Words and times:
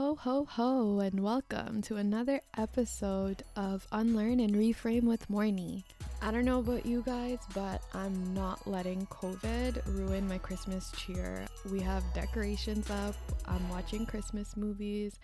Ho, 0.00 0.14
ho, 0.14 0.46
ho, 0.48 1.00
and 1.00 1.20
welcome 1.20 1.82
to 1.82 1.96
another 1.96 2.40
episode 2.56 3.42
of 3.54 3.86
Unlearn 3.92 4.40
and 4.40 4.54
Reframe 4.54 5.02
with 5.02 5.28
Morny. 5.28 5.84
I 6.22 6.30
don't 6.30 6.46
know 6.46 6.60
about 6.60 6.86
you 6.86 7.02
guys, 7.02 7.36
but 7.52 7.82
I'm 7.92 8.32
not 8.32 8.66
letting 8.66 9.04
COVID 9.08 9.82
ruin 9.98 10.26
my 10.26 10.38
Christmas 10.38 10.90
cheer. 10.96 11.44
We 11.70 11.80
have 11.80 12.02
decorations 12.14 12.88
up, 12.88 13.14
I'm 13.44 13.68
watching 13.68 14.06
Christmas 14.06 14.56
movies, 14.56 15.20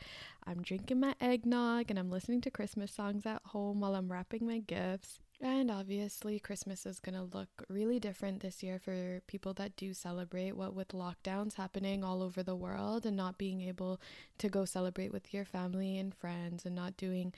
I'm 0.47 0.61
drinking 0.61 1.01
my 1.01 1.15
eggnog, 1.23 1.87
and 1.89 1.99
I'm 1.99 2.11
listening 2.11 2.43
to 2.43 2.51
Christmas 2.51 2.93
songs 2.93 3.25
at 3.25 3.41
home 3.47 3.81
while 3.81 3.95
I'm 3.95 4.13
wrapping 4.13 4.47
my 4.47 4.59
gifts. 4.59 5.21
And 5.41 5.71
obviously, 5.71 6.39
Christmas 6.39 6.87
is 6.87 6.99
going 6.99 7.15
to 7.15 7.37
look 7.37 7.49
really 7.69 8.01
different 8.01 8.41
this 8.41 8.63
year 8.63 8.79
for 8.79 9.21
people 9.27 9.53
that 9.55 9.77
do 9.77 9.93
celebrate. 9.93 10.53
What 10.57 10.75
with 10.75 10.89
lockdowns 10.89 11.55
happening 11.55 12.03
all 12.03 12.23
over 12.23 12.43
the 12.43 12.57
world 12.57 13.05
and 13.05 13.17
not 13.17 13.37
being 13.37 13.61
able 13.61 14.01
to 14.39 14.49
go 14.49 14.65
celebrate 14.65 15.13
with 15.13 15.35
your 15.35 15.45
family 15.45 15.99
and 15.99 16.15
friends 16.15 16.65
and 16.65 16.75
not 16.75 16.97
doing, 16.97 17.35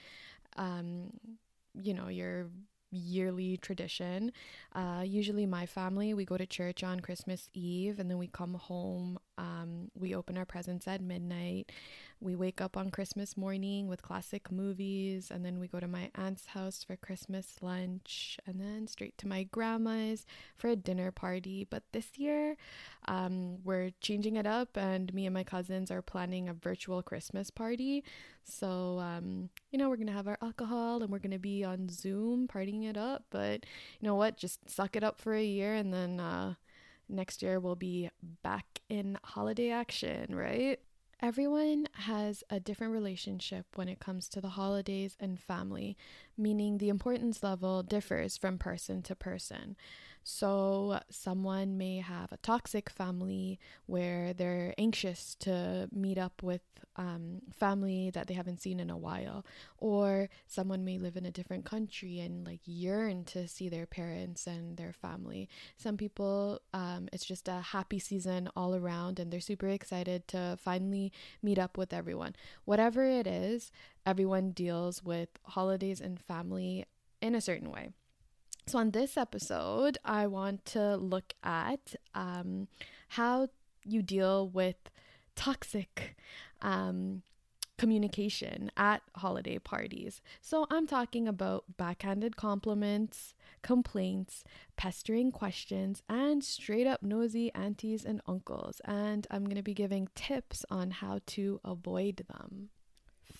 um, 0.55 1.11
you 1.73 1.93
know, 1.93 2.07
your 2.07 2.47
yearly 2.91 3.57
tradition. 3.57 4.31
Uh, 4.73 5.03
usually, 5.05 5.45
my 5.45 5.65
family, 5.65 6.13
we 6.13 6.23
go 6.23 6.37
to 6.37 6.45
church 6.45 6.83
on 6.83 7.01
Christmas 7.01 7.49
Eve 7.53 7.99
and 7.99 8.09
then 8.09 8.17
we 8.17 8.27
come 8.27 8.53
home. 8.53 9.19
Um, 9.39 9.89
we 9.97 10.13
open 10.13 10.37
our 10.37 10.45
presents 10.45 10.85
at 10.85 10.99
midnight. 11.01 11.71
We 12.19 12.35
wake 12.35 12.59
up 12.59 12.75
on 12.75 12.91
Christmas 12.91 13.37
morning 13.37 13.87
with 13.87 14.01
classic 14.01 14.51
movies, 14.51 15.31
and 15.31 15.45
then 15.45 15.57
we 15.59 15.69
go 15.69 15.79
to 15.79 15.87
my 15.87 16.11
aunt's 16.13 16.47
house 16.47 16.83
for 16.83 16.97
Christmas 16.97 17.55
lunch, 17.61 18.37
and 18.45 18.59
then 18.59 18.87
straight 18.87 19.17
to 19.19 19.27
my 19.27 19.43
grandma's 19.43 20.25
for 20.57 20.67
a 20.67 20.75
dinner 20.75 21.11
party. 21.11 21.65
But 21.69 21.83
this 21.93 22.17
year, 22.17 22.57
um, 23.07 23.63
we're 23.63 23.91
changing 24.01 24.35
it 24.35 24.45
up, 24.45 24.75
and 24.75 25.13
me 25.13 25.25
and 25.25 25.33
my 25.33 25.45
cousins 25.45 25.89
are 25.89 26.01
planning 26.01 26.49
a 26.49 26.53
virtual 26.53 27.01
Christmas 27.01 27.49
party. 27.49 28.03
So, 28.43 28.99
um, 28.99 29.49
you 29.71 29.79
know, 29.79 29.87
we're 29.89 29.95
gonna 29.95 30.11
have 30.11 30.27
our 30.27 30.37
alcohol 30.41 31.01
and 31.01 31.09
we're 31.11 31.19
gonna 31.19 31.39
be 31.39 31.63
on 31.63 31.87
Zoom 31.87 32.49
partying 32.49 32.83
it 32.83 32.97
up. 32.97 33.23
But 33.29 33.65
you 34.01 34.07
know 34.07 34.15
what? 34.15 34.35
Just 34.35 34.69
suck 34.69 34.97
it 34.97 35.03
up 35.05 35.21
for 35.21 35.33
a 35.33 35.43
year, 35.43 35.75
and 35.75 35.93
then 35.93 36.19
uh, 36.19 36.55
next 37.09 37.41
year 37.41 37.59
we'll 37.59 37.75
be 37.75 38.09
back 38.43 38.81
in 38.89 39.17
holiday 39.23 39.71
action, 39.71 40.35
right? 40.35 40.79
Everyone 41.21 41.87
has 41.93 42.45
a 42.49 42.61
different 42.61 42.93
relationship 42.93 43.65
when 43.75 43.89
it 43.89 43.99
comes 43.99 44.29
to 44.29 44.39
the 44.39 44.49
holidays 44.49 45.17
and 45.19 45.37
family, 45.37 45.97
meaning 46.37 46.77
the 46.77 46.87
importance 46.87 47.43
level 47.43 47.83
differs 47.83 48.37
from 48.37 48.57
person 48.57 49.01
to 49.01 49.15
person. 49.15 49.75
So, 50.23 50.99
someone 51.09 51.77
may 51.77 51.97
have 51.97 52.31
a 52.31 52.37
toxic 52.37 52.89
family 52.89 53.59
where 53.87 54.33
they're 54.33 54.73
anxious 54.77 55.35
to 55.41 55.89
meet 55.91 56.17
up 56.17 56.43
with 56.43 56.61
um, 56.95 57.41
family 57.57 58.09
that 58.11 58.27
they 58.27 58.33
haven't 58.33 58.61
seen 58.61 58.79
in 58.79 58.89
a 58.89 58.97
while, 58.97 59.45
or 59.77 60.29
someone 60.47 60.83
may 60.83 60.97
live 60.97 61.15
in 61.15 61.25
a 61.25 61.31
different 61.31 61.65
country 61.65 62.19
and 62.19 62.45
like 62.45 62.59
yearn 62.65 63.23
to 63.25 63.47
see 63.47 63.69
their 63.69 63.85
parents 63.85 64.45
and 64.45 64.75
their 64.77 64.91
family. 64.93 65.47
Some 65.77 65.95
people, 65.97 66.59
um, 66.73 67.07
it's 67.13 67.25
just 67.25 67.47
a 67.47 67.61
happy 67.61 67.99
season 67.99 68.49
all 68.55 68.75
around 68.75 69.19
and 69.19 69.31
they're 69.31 69.39
super 69.39 69.69
excited 69.69 70.27
to 70.29 70.57
finally 70.61 71.13
meet 71.41 71.57
up 71.57 71.77
with 71.77 71.93
everyone. 71.93 72.35
Whatever 72.65 73.03
it 73.05 73.27
is, 73.27 73.71
everyone 74.05 74.51
deals 74.51 75.03
with 75.03 75.29
holidays 75.43 76.01
and 76.01 76.19
family 76.19 76.85
in 77.21 77.33
a 77.33 77.41
certain 77.41 77.71
way. 77.71 77.89
So, 78.69 78.77
on 78.77 78.91
this 78.91 79.17
episode, 79.17 79.97
I 80.05 80.27
want 80.27 80.63
to 80.77 80.95
look 80.95 81.33
at 81.41 81.95
um, 82.13 82.67
how 83.07 83.47
you 83.83 84.03
deal 84.03 84.47
with 84.47 84.75
toxic 85.35 86.15
um, 86.61 87.23
communication 87.79 88.69
at 88.77 89.01
holiday 89.15 89.57
parties. 89.57 90.21
So, 90.39 90.67
I'm 90.69 90.85
talking 90.85 91.27
about 91.27 91.77
backhanded 91.77 92.37
compliments, 92.37 93.33
complaints, 93.63 94.43
pestering 94.77 95.31
questions, 95.31 96.03
and 96.07 96.43
straight 96.43 96.85
up 96.85 97.01
nosy 97.01 97.51
aunties 97.55 98.05
and 98.05 98.21
uncles. 98.27 98.83
And 98.85 99.25
I'm 99.31 99.45
going 99.45 99.55
to 99.55 99.63
be 99.63 99.73
giving 99.73 100.09
tips 100.13 100.63
on 100.69 100.91
how 100.91 101.21
to 101.25 101.59
avoid 101.65 102.23
them. 102.29 102.69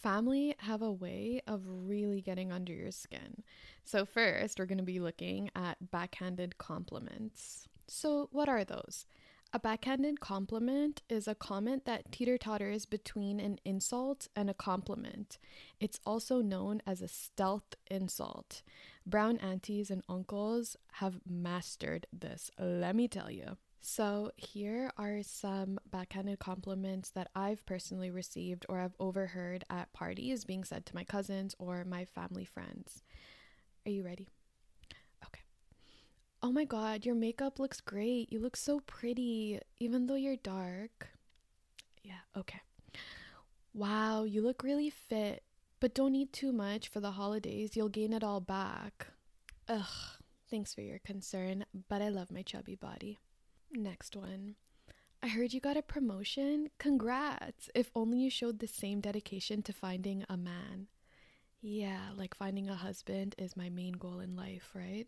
Family 0.01 0.55
have 0.59 0.81
a 0.81 0.91
way 0.91 1.41
of 1.45 1.61
really 1.65 2.21
getting 2.21 2.51
under 2.51 2.73
your 2.73 2.91
skin. 2.91 3.43
So, 3.83 4.05
first, 4.05 4.57
we're 4.57 4.65
going 4.65 4.77
to 4.77 4.83
be 4.83 4.99
looking 4.99 5.49
at 5.55 5.91
backhanded 5.91 6.57
compliments. 6.57 7.67
So, 7.87 8.29
what 8.31 8.47
are 8.47 8.63
those? 8.63 9.05
A 9.51 9.59
backhanded 9.59 10.19
compliment 10.19 11.01
is 11.09 11.27
a 11.27 11.33
comment 11.33 11.85
that 11.85 12.11
teeter 12.11 12.37
totters 12.37 12.85
between 12.85 13.39
an 13.39 13.59
insult 13.65 14.27
and 14.35 14.47
a 14.49 14.53
compliment. 14.53 15.39
It's 15.79 15.99
also 16.05 16.39
known 16.39 16.81
as 16.85 17.01
a 17.01 17.07
stealth 17.07 17.75
insult. 17.89 18.61
Brown 19.07 19.37
aunties 19.39 19.89
and 19.89 20.03
uncles 20.07 20.77
have 20.93 21.19
mastered 21.27 22.05
this, 22.13 22.51
let 22.59 22.95
me 22.95 23.07
tell 23.07 23.31
you. 23.31 23.57
So, 23.81 24.31
here 24.35 24.91
are 24.97 25.23
some 25.23 25.79
backhanded 25.89 26.39
compliments 26.39 27.11
that 27.11 27.29
I've 27.33 27.65
personally 27.65 28.11
received 28.11 28.65
or 28.67 28.79
I've 28.79 28.95
overheard 28.99 29.63
at 29.69 29.93
parties 29.93 30.43
being 30.43 30.63
said 30.65 30.85
to 30.87 30.95
my 30.95 31.03
cousins 31.05 31.55
or 31.59 31.85
my 31.85 32.03
family 32.05 32.43
friends. 32.45 33.03
Are 33.85 33.91
you 33.91 34.03
ready? 34.03 34.27
Okay. 35.25 35.41
Oh 36.43 36.51
my 36.51 36.65
god, 36.65 37.05
your 37.05 37.15
makeup 37.15 37.57
looks 37.57 37.79
great. 37.81 38.31
You 38.31 38.39
look 38.39 38.57
so 38.57 38.81
pretty, 38.81 39.59
even 39.79 40.07
though 40.07 40.15
you're 40.15 40.35
dark. 40.35 41.09
Yeah, 42.03 42.21
okay. 42.35 42.61
Wow, 43.73 44.23
you 44.23 44.41
look 44.41 44.61
really 44.63 44.89
fit, 44.89 45.43
but 45.79 45.93
don't 45.93 46.15
eat 46.15 46.33
too 46.33 46.51
much 46.51 46.89
for 46.89 46.99
the 46.99 47.11
holidays. 47.11 47.77
You'll 47.77 47.89
gain 47.89 48.13
it 48.13 48.23
all 48.23 48.41
back. 48.41 49.07
Ugh, 49.67 49.85
thanks 50.49 50.73
for 50.73 50.81
your 50.81 50.99
concern, 50.99 51.65
but 51.87 52.01
I 52.01 52.09
love 52.09 52.31
my 52.31 52.41
chubby 52.41 52.75
body. 52.75 53.19
Next 53.71 54.15
one. 54.15 54.55
I 55.21 55.27
heard 55.27 55.53
you 55.53 55.59
got 55.59 55.77
a 55.77 55.81
promotion. 55.81 56.69
Congrats! 56.77 57.69
If 57.75 57.91
only 57.93 58.19
you 58.19 58.29
showed 58.29 58.59
the 58.59 58.67
same 58.67 59.01
dedication 59.01 59.61
to 59.63 59.73
finding 59.73 60.25
a 60.29 60.37
man. 60.37 60.87
Yeah, 61.61 62.09
like 62.15 62.33
finding 62.33 62.69
a 62.69 62.75
husband 62.75 63.35
is 63.37 63.57
my 63.57 63.69
main 63.69 63.93
goal 63.93 64.19
in 64.19 64.35
life, 64.35 64.71
right? 64.73 65.07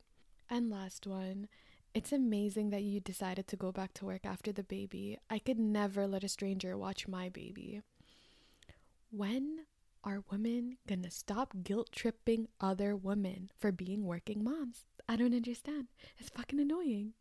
And 0.49 0.69
last 0.69 1.07
one. 1.07 1.47
It's 1.93 2.11
amazing 2.11 2.69
that 2.69 2.83
you 2.83 2.99
decided 2.99 3.47
to 3.47 3.55
go 3.55 3.71
back 3.71 3.93
to 3.95 4.05
work 4.05 4.25
after 4.25 4.51
the 4.51 4.63
baby. 4.63 5.17
I 5.29 5.39
could 5.39 5.59
never 5.59 6.07
let 6.07 6.23
a 6.23 6.29
stranger 6.29 6.77
watch 6.77 7.07
my 7.07 7.29
baby. 7.29 7.81
When 9.11 9.65
are 10.03 10.23
women 10.31 10.77
gonna 10.87 11.11
stop 11.11 11.53
guilt 11.63 11.89
tripping 11.91 12.47
other 12.59 12.95
women 12.95 13.49
for 13.57 13.71
being 13.71 14.05
working 14.05 14.43
moms? 14.43 14.85
I 15.07 15.15
don't 15.15 15.35
understand. 15.35 15.87
It's 16.17 16.29
fucking 16.29 16.59
annoying. 16.59 17.13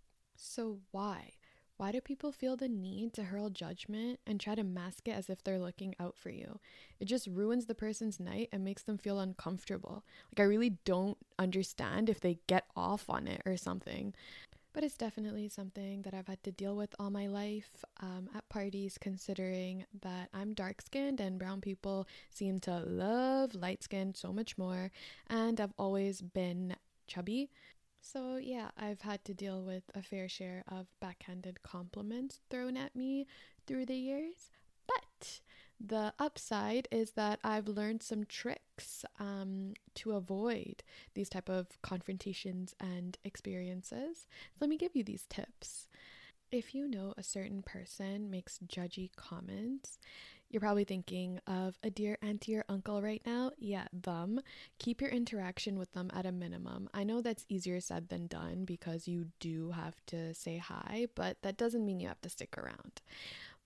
So, 0.42 0.78
why? 0.90 1.34
Why 1.76 1.92
do 1.92 2.00
people 2.00 2.32
feel 2.32 2.56
the 2.56 2.68
need 2.68 3.12
to 3.14 3.24
hurl 3.24 3.50
judgment 3.50 4.20
and 4.26 4.40
try 4.40 4.54
to 4.54 4.64
mask 4.64 5.06
it 5.06 5.12
as 5.12 5.28
if 5.28 5.44
they're 5.44 5.58
looking 5.58 5.94
out 6.00 6.16
for 6.16 6.30
you? 6.30 6.60
It 6.98 7.04
just 7.04 7.26
ruins 7.26 7.66
the 7.66 7.74
person's 7.74 8.18
night 8.18 8.48
and 8.50 8.64
makes 8.64 8.82
them 8.82 8.96
feel 8.96 9.20
uncomfortable. 9.20 10.02
Like, 10.32 10.40
I 10.40 10.48
really 10.48 10.78
don't 10.86 11.18
understand 11.38 12.08
if 12.08 12.20
they 12.20 12.38
get 12.46 12.64
off 12.74 13.04
on 13.10 13.28
it 13.28 13.42
or 13.44 13.58
something. 13.58 14.14
But 14.72 14.82
it's 14.82 14.96
definitely 14.96 15.48
something 15.48 16.02
that 16.02 16.14
I've 16.14 16.28
had 16.28 16.42
to 16.44 16.52
deal 16.52 16.74
with 16.74 16.94
all 16.98 17.10
my 17.10 17.26
life 17.26 17.84
um, 18.00 18.30
at 18.34 18.48
parties, 18.48 18.96
considering 18.98 19.84
that 20.00 20.30
I'm 20.32 20.54
dark 20.54 20.80
skinned 20.80 21.20
and 21.20 21.38
brown 21.38 21.60
people 21.60 22.06
seem 22.30 22.60
to 22.60 22.80
love 22.80 23.54
light 23.54 23.82
skinned 23.82 24.16
so 24.16 24.32
much 24.32 24.56
more. 24.56 24.90
And 25.28 25.60
I've 25.60 25.74
always 25.78 26.22
been 26.22 26.76
chubby. 27.10 27.50
So, 28.00 28.36
yeah, 28.36 28.70
I've 28.76 29.02
had 29.02 29.24
to 29.26 29.34
deal 29.34 29.62
with 29.62 29.84
a 29.94 30.02
fair 30.02 30.28
share 30.28 30.64
of 30.68 30.86
backhanded 31.00 31.62
compliments 31.62 32.40
thrown 32.50 32.76
at 32.76 32.96
me 32.96 33.26
through 33.66 33.86
the 33.86 33.96
years. 33.96 34.50
But 34.86 35.40
the 35.78 36.12
upside 36.18 36.88
is 36.90 37.12
that 37.12 37.38
I've 37.44 37.68
learned 37.68 38.02
some 38.02 38.24
tricks 38.24 39.04
um, 39.18 39.74
to 39.94 40.12
avoid 40.12 40.82
these 41.14 41.28
type 41.28 41.48
of 41.48 41.80
confrontations 41.82 42.74
and 42.80 43.16
experiences. 43.24 44.26
So 44.52 44.56
let 44.60 44.70
me 44.70 44.76
give 44.76 44.96
you 44.96 45.04
these 45.04 45.26
tips. 45.28 45.88
If 46.50 46.74
you 46.74 46.88
know 46.88 47.14
a 47.16 47.22
certain 47.22 47.62
person 47.62 48.28
makes 48.30 48.58
judgy 48.66 49.10
comments, 49.14 49.98
you're 50.50 50.60
probably 50.60 50.84
thinking 50.84 51.40
of 51.46 51.78
a 51.82 51.90
dear 51.90 52.18
auntie 52.22 52.56
or 52.56 52.64
uncle 52.68 53.00
right 53.00 53.22
now. 53.24 53.52
Yeah, 53.58 53.86
them. 53.92 54.40
Keep 54.78 55.00
your 55.00 55.10
interaction 55.10 55.78
with 55.78 55.92
them 55.92 56.10
at 56.12 56.26
a 56.26 56.32
minimum. 56.32 56.88
I 56.92 57.04
know 57.04 57.22
that's 57.22 57.46
easier 57.48 57.80
said 57.80 58.08
than 58.08 58.26
done 58.26 58.64
because 58.64 59.06
you 59.06 59.26
do 59.38 59.70
have 59.70 59.94
to 60.06 60.34
say 60.34 60.58
hi, 60.58 61.06
but 61.14 61.38
that 61.42 61.56
doesn't 61.56 61.86
mean 61.86 62.00
you 62.00 62.08
have 62.08 62.20
to 62.22 62.28
stick 62.28 62.58
around. 62.58 63.00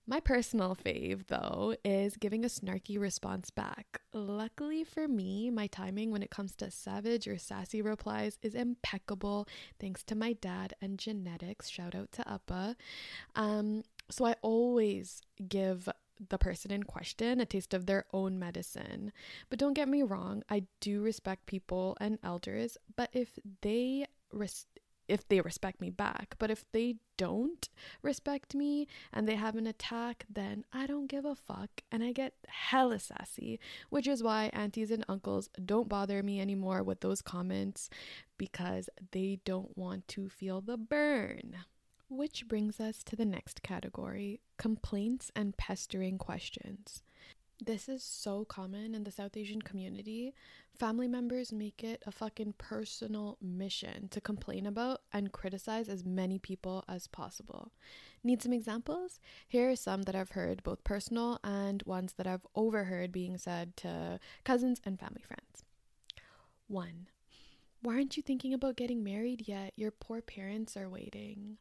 My 0.07 0.19
personal 0.19 0.75
fave, 0.75 1.25
though, 1.27 1.75
is 1.83 2.15
giving 2.15 2.45
a 2.45 2.47
snarky 2.47 2.99
response 2.99 3.49
back. 3.49 4.01
Luckily 4.13 4.83
for 4.83 5.07
me, 5.07 5.49
my 5.49 5.65
timing 5.65 6.11
when 6.11 6.21
it 6.21 6.29
comes 6.29 6.55
to 6.57 6.69
savage 6.69 7.27
or 7.27 7.39
sassy 7.39 7.81
replies 7.81 8.37
is 8.43 8.53
impeccable 8.53 9.47
thanks 9.79 10.03
to 10.03 10.13
my 10.13 10.33
dad 10.33 10.75
and 10.79 10.99
genetics. 10.99 11.69
Shout 11.69 11.95
out 11.95 12.11
to 12.11 12.23
Uppa. 12.23 12.75
Um, 13.35 13.81
so 14.11 14.25
I 14.25 14.35
always 14.43 15.23
give 15.49 15.89
the 16.29 16.37
person 16.37 16.71
in 16.71 16.83
question 16.83 17.39
a 17.39 17.45
taste 17.45 17.73
of 17.73 17.85
their 17.85 18.05
own 18.13 18.39
medicine. 18.39 19.11
But 19.49 19.59
don't 19.59 19.73
get 19.73 19.89
me 19.89 20.03
wrong, 20.03 20.43
I 20.49 20.63
do 20.79 21.01
respect 21.01 21.45
people 21.45 21.97
and 21.99 22.19
elders, 22.23 22.77
but 22.95 23.09
if 23.13 23.37
they 23.61 24.07
res- 24.31 24.67
if 25.07 25.27
they 25.27 25.41
respect 25.41 25.81
me 25.81 25.89
back. 25.89 26.35
But 26.39 26.51
if 26.51 26.65
they 26.71 26.95
don't 27.17 27.69
respect 28.01 28.55
me 28.55 28.87
and 29.13 29.27
they 29.27 29.35
have 29.35 29.55
an 29.55 29.67
attack, 29.67 30.25
then 30.29 30.65
I 30.73 30.87
don't 30.87 31.07
give 31.07 31.25
a 31.25 31.35
fuck 31.35 31.69
and 31.91 32.03
I 32.03 32.11
get 32.11 32.33
hella 32.47 32.99
sassy, 32.99 33.59
which 33.89 34.07
is 34.07 34.23
why 34.23 34.49
aunties 34.53 34.91
and 34.91 35.05
uncles 35.07 35.49
don't 35.63 35.89
bother 35.89 36.23
me 36.23 36.41
anymore 36.41 36.83
with 36.83 37.01
those 37.01 37.21
comments 37.21 37.89
because 38.37 38.89
they 39.11 39.39
don't 39.45 39.77
want 39.77 40.07
to 40.09 40.29
feel 40.29 40.61
the 40.61 40.77
burn. 40.77 41.57
Which 42.15 42.47
brings 42.47 42.79
us 42.79 43.03
to 43.03 43.17
the 43.17 43.25
next 43.25 43.61
category 43.61 44.39
complaints 44.57 45.31
and 45.35 45.57
pestering 45.57 46.17
questions. 46.17 47.03
This 47.59 47.89
is 47.89 48.03
so 48.03 48.45
common 48.45 48.95
in 48.95 49.03
the 49.03 49.11
South 49.11 49.35
Asian 49.35 49.61
community. 49.61 50.33
Family 50.79 51.09
members 51.09 51.51
make 51.51 51.83
it 51.83 52.01
a 52.07 52.13
fucking 52.13 52.53
personal 52.57 53.37
mission 53.41 54.07
to 54.11 54.21
complain 54.21 54.65
about 54.65 55.01
and 55.11 55.33
criticize 55.33 55.89
as 55.89 56.05
many 56.05 56.39
people 56.39 56.85
as 56.87 57.07
possible. 57.07 57.73
Need 58.23 58.41
some 58.41 58.53
examples? 58.53 59.19
Here 59.45 59.69
are 59.69 59.75
some 59.75 60.03
that 60.03 60.15
I've 60.15 60.31
heard, 60.31 60.63
both 60.63 60.85
personal 60.85 61.41
and 61.43 61.83
ones 61.85 62.13
that 62.13 62.27
I've 62.27 62.47
overheard 62.55 63.11
being 63.11 63.37
said 63.37 63.75
to 63.77 64.21
cousins 64.45 64.79
and 64.85 64.97
family 64.97 65.21
friends. 65.21 65.65
One, 66.67 67.07
why 67.81 67.95
aren't 67.95 68.15
you 68.15 68.23
thinking 68.23 68.53
about 68.53 68.77
getting 68.77 69.03
married 69.03 69.49
yet? 69.49 69.73
Your 69.75 69.91
poor 69.91 70.21
parents 70.21 70.77
are 70.77 70.87
waiting. 70.87 71.57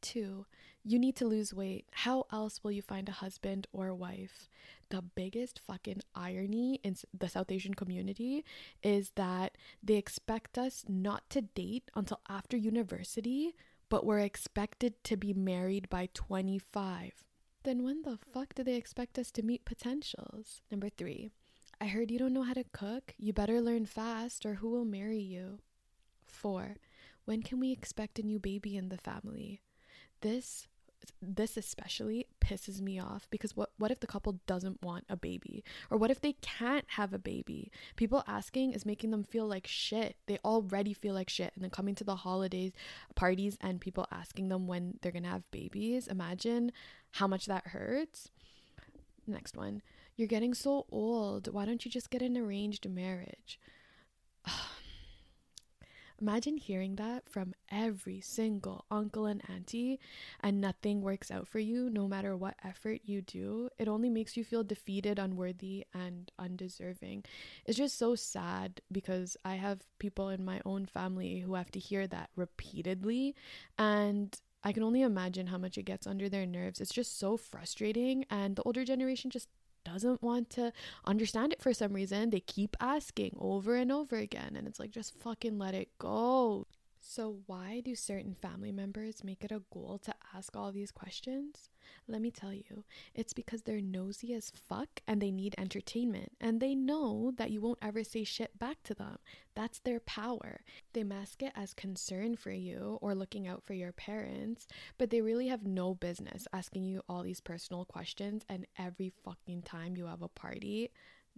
Two, 0.00 0.46
you 0.82 0.98
need 0.98 1.14
to 1.16 1.26
lose 1.26 1.52
weight. 1.52 1.86
How 1.92 2.26
else 2.32 2.64
will 2.64 2.72
you 2.72 2.82
find 2.82 3.08
a 3.08 3.12
husband 3.12 3.66
or 3.72 3.94
wife? 3.94 4.48
The 4.88 5.02
biggest 5.02 5.58
fucking 5.58 6.00
irony 6.14 6.80
in 6.82 6.96
the 7.16 7.28
South 7.28 7.50
Asian 7.50 7.74
community 7.74 8.44
is 8.82 9.12
that 9.16 9.56
they 9.82 9.94
expect 9.94 10.56
us 10.56 10.84
not 10.88 11.28
to 11.30 11.42
date 11.42 11.90
until 11.94 12.20
after 12.28 12.56
university, 12.56 13.54
but 13.88 14.06
we're 14.06 14.20
expected 14.20 15.02
to 15.04 15.16
be 15.16 15.34
married 15.34 15.88
by 15.90 16.08
25. 16.14 17.24
Then 17.62 17.84
when 17.84 18.02
the 18.02 18.18
fuck 18.32 18.54
do 18.54 18.64
they 18.64 18.76
expect 18.76 19.18
us 19.18 19.30
to 19.32 19.42
meet 19.42 19.66
potentials? 19.66 20.62
Number 20.70 20.88
three, 20.88 21.30
I 21.78 21.86
heard 21.86 22.10
you 22.10 22.18
don't 22.18 22.32
know 22.32 22.42
how 22.42 22.54
to 22.54 22.64
cook. 22.72 23.14
You 23.18 23.32
better 23.32 23.60
learn 23.60 23.84
fast 23.84 24.46
or 24.46 24.54
who 24.54 24.70
will 24.70 24.86
marry 24.86 25.20
you? 25.20 25.58
Four, 26.24 26.76
when 27.26 27.42
can 27.42 27.60
we 27.60 27.70
expect 27.70 28.18
a 28.18 28.22
new 28.22 28.38
baby 28.38 28.76
in 28.76 28.88
the 28.88 28.96
family? 28.96 29.60
This 30.20 30.66
this 31.22 31.56
especially 31.56 32.26
pisses 32.40 32.80
me 32.80 32.98
off 32.98 33.26
because 33.30 33.56
what 33.56 33.70
what 33.78 33.90
if 33.90 34.00
the 34.00 34.06
couple 34.06 34.40
doesn't 34.46 34.82
want 34.82 35.04
a 35.08 35.16
baby? 35.16 35.64
Or 35.90 35.98
what 35.98 36.10
if 36.10 36.20
they 36.20 36.34
can't 36.40 36.84
have 36.88 37.12
a 37.12 37.18
baby? 37.18 37.70
People 37.96 38.24
asking 38.26 38.72
is 38.72 38.86
making 38.86 39.10
them 39.10 39.24
feel 39.24 39.46
like 39.46 39.66
shit. 39.66 40.16
They 40.26 40.38
already 40.44 40.92
feel 40.92 41.14
like 41.14 41.30
shit. 41.30 41.52
And 41.54 41.62
then 41.62 41.70
coming 41.70 41.94
to 41.96 42.04
the 42.04 42.16
holidays 42.16 42.72
parties 43.14 43.56
and 43.60 43.80
people 43.80 44.06
asking 44.10 44.48
them 44.48 44.66
when 44.66 44.98
they're 45.00 45.12
going 45.12 45.24
to 45.24 45.30
have 45.30 45.50
babies. 45.50 46.06
Imagine 46.06 46.72
how 47.12 47.26
much 47.26 47.46
that 47.46 47.68
hurts. 47.68 48.30
Next 49.26 49.56
one. 49.56 49.82
You're 50.16 50.28
getting 50.28 50.54
so 50.54 50.86
old. 50.90 51.52
Why 51.52 51.64
don't 51.64 51.84
you 51.84 51.90
just 51.90 52.10
get 52.10 52.22
an 52.22 52.36
arranged 52.36 52.88
marriage 52.88 53.58
Imagine 56.20 56.58
hearing 56.58 56.96
that 56.96 57.28
from 57.30 57.54
every 57.70 58.20
single 58.20 58.84
uncle 58.90 59.24
and 59.24 59.42
auntie, 59.48 59.98
and 60.40 60.60
nothing 60.60 61.00
works 61.00 61.30
out 61.30 61.48
for 61.48 61.58
you 61.58 61.88
no 61.88 62.06
matter 62.06 62.36
what 62.36 62.56
effort 62.62 63.00
you 63.04 63.22
do. 63.22 63.70
It 63.78 63.88
only 63.88 64.10
makes 64.10 64.36
you 64.36 64.44
feel 64.44 64.62
defeated, 64.62 65.18
unworthy, 65.18 65.86
and 65.94 66.30
undeserving. 66.38 67.24
It's 67.64 67.78
just 67.78 67.98
so 67.98 68.14
sad 68.14 68.82
because 68.92 69.36
I 69.46 69.54
have 69.54 69.80
people 69.98 70.28
in 70.28 70.44
my 70.44 70.60
own 70.66 70.84
family 70.84 71.38
who 71.40 71.54
have 71.54 71.70
to 71.72 71.78
hear 71.78 72.06
that 72.08 72.28
repeatedly, 72.36 73.34
and 73.78 74.38
I 74.62 74.72
can 74.72 74.82
only 74.82 75.00
imagine 75.00 75.46
how 75.46 75.56
much 75.56 75.78
it 75.78 75.84
gets 75.84 76.06
under 76.06 76.28
their 76.28 76.44
nerves. 76.44 76.82
It's 76.82 76.92
just 76.92 77.18
so 77.18 77.38
frustrating, 77.38 78.26
and 78.28 78.56
the 78.56 78.62
older 78.64 78.84
generation 78.84 79.30
just 79.30 79.48
doesn't 79.84 80.22
want 80.22 80.50
to 80.50 80.72
understand 81.04 81.52
it 81.52 81.62
for 81.62 81.72
some 81.72 81.92
reason. 81.92 82.30
They 82.30 82.40
keep 82.40 82.76
asking 82.80 83.36
over 83.38 83.76
and 83.76 83.90
over 83.92 84.16
again, 84.16 84.54
and 84.56 84.66
it's 84.66 84.80
like, 84.80 84.90
just 84.90 85.14
fucking 85.20 85.58
let 85.58 85.74
it 85.74 85.88
go. 85.98 86.66
So, 87.12 87.38
why 87.46 87.80
do 87.84 87.96
certain 87.96 88.36
family 88.36 88.70
members 88.70 89.24
make 89.24 89.42
it 89.42 89.50
a 89.50 89.64
goal 89.74 89.98
to 90.04 90.14
ask 90.32 90.56
all 90.56 90.70
these 90.70 90.92
questions? 90.92 91.68
Let 92.06 92.22
me 92.22 92.30
tell 92.30 92.52
you, 92.52 92.84
it's 93.16 93.32
because 93.32 93.62
they're 93.62 93.80
nosy 93.80 94.32
as 94.32 94.52
fuck 94.54 95.02
and 95.08 95.20
they 95.20 95.32
need 95.32 95.56
entertainment, 95.58 96.30
and 96.40 96.60
they 96.60 96.76
know 96.76 97.32
that 97.36 97.50
you 97.50 97.60
won't 97.60 97.80
ever 97.82 98.04
say 98.04 98.22
shit 98.22 98.56
back 98.60 98.84
to 98.84 98.94
them. 98.94 99.18
That's 99.56 99.80
their 99.80 99.98
power. 99.98 100.60
They 100.92 101.02
mask 101.02 101.42
it 101.42 101.52
as 101.56 101.74
concern 101.74 102.36
for 102.36 102.52
you 102.52 102.96
or 103.02 103.16
looking 103.16 103.48
out 103.48 103.64
for 103.64 103.74
your 103.74 103.90
parents, 103.90 104.68
but 104.96 105.10
they 105.10 105.20
really 105.20 105.48
have 105.48 105.66
no 105.66 105.96
business 105.96 106.46
asking 106.52 106.84
you 106.84 107.02
all 107.08 107.24
these 107.24 107.40
personal 107.40 107.84
questions 107.84 108.44
and 108.48 108.68
every 108.78 109.12
fucking 109.24 109.62
time 109.62 109.96
you 109.96 110.06
have 110.06 110.22
a 110.22 110.28
party. 110.28 110.92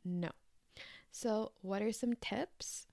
No. 0.04 0.32
So, 1.10 1.52
what 1.62 1.80
are 1.80 1.92
some 1.92 2.12
tips? 2.20 2.86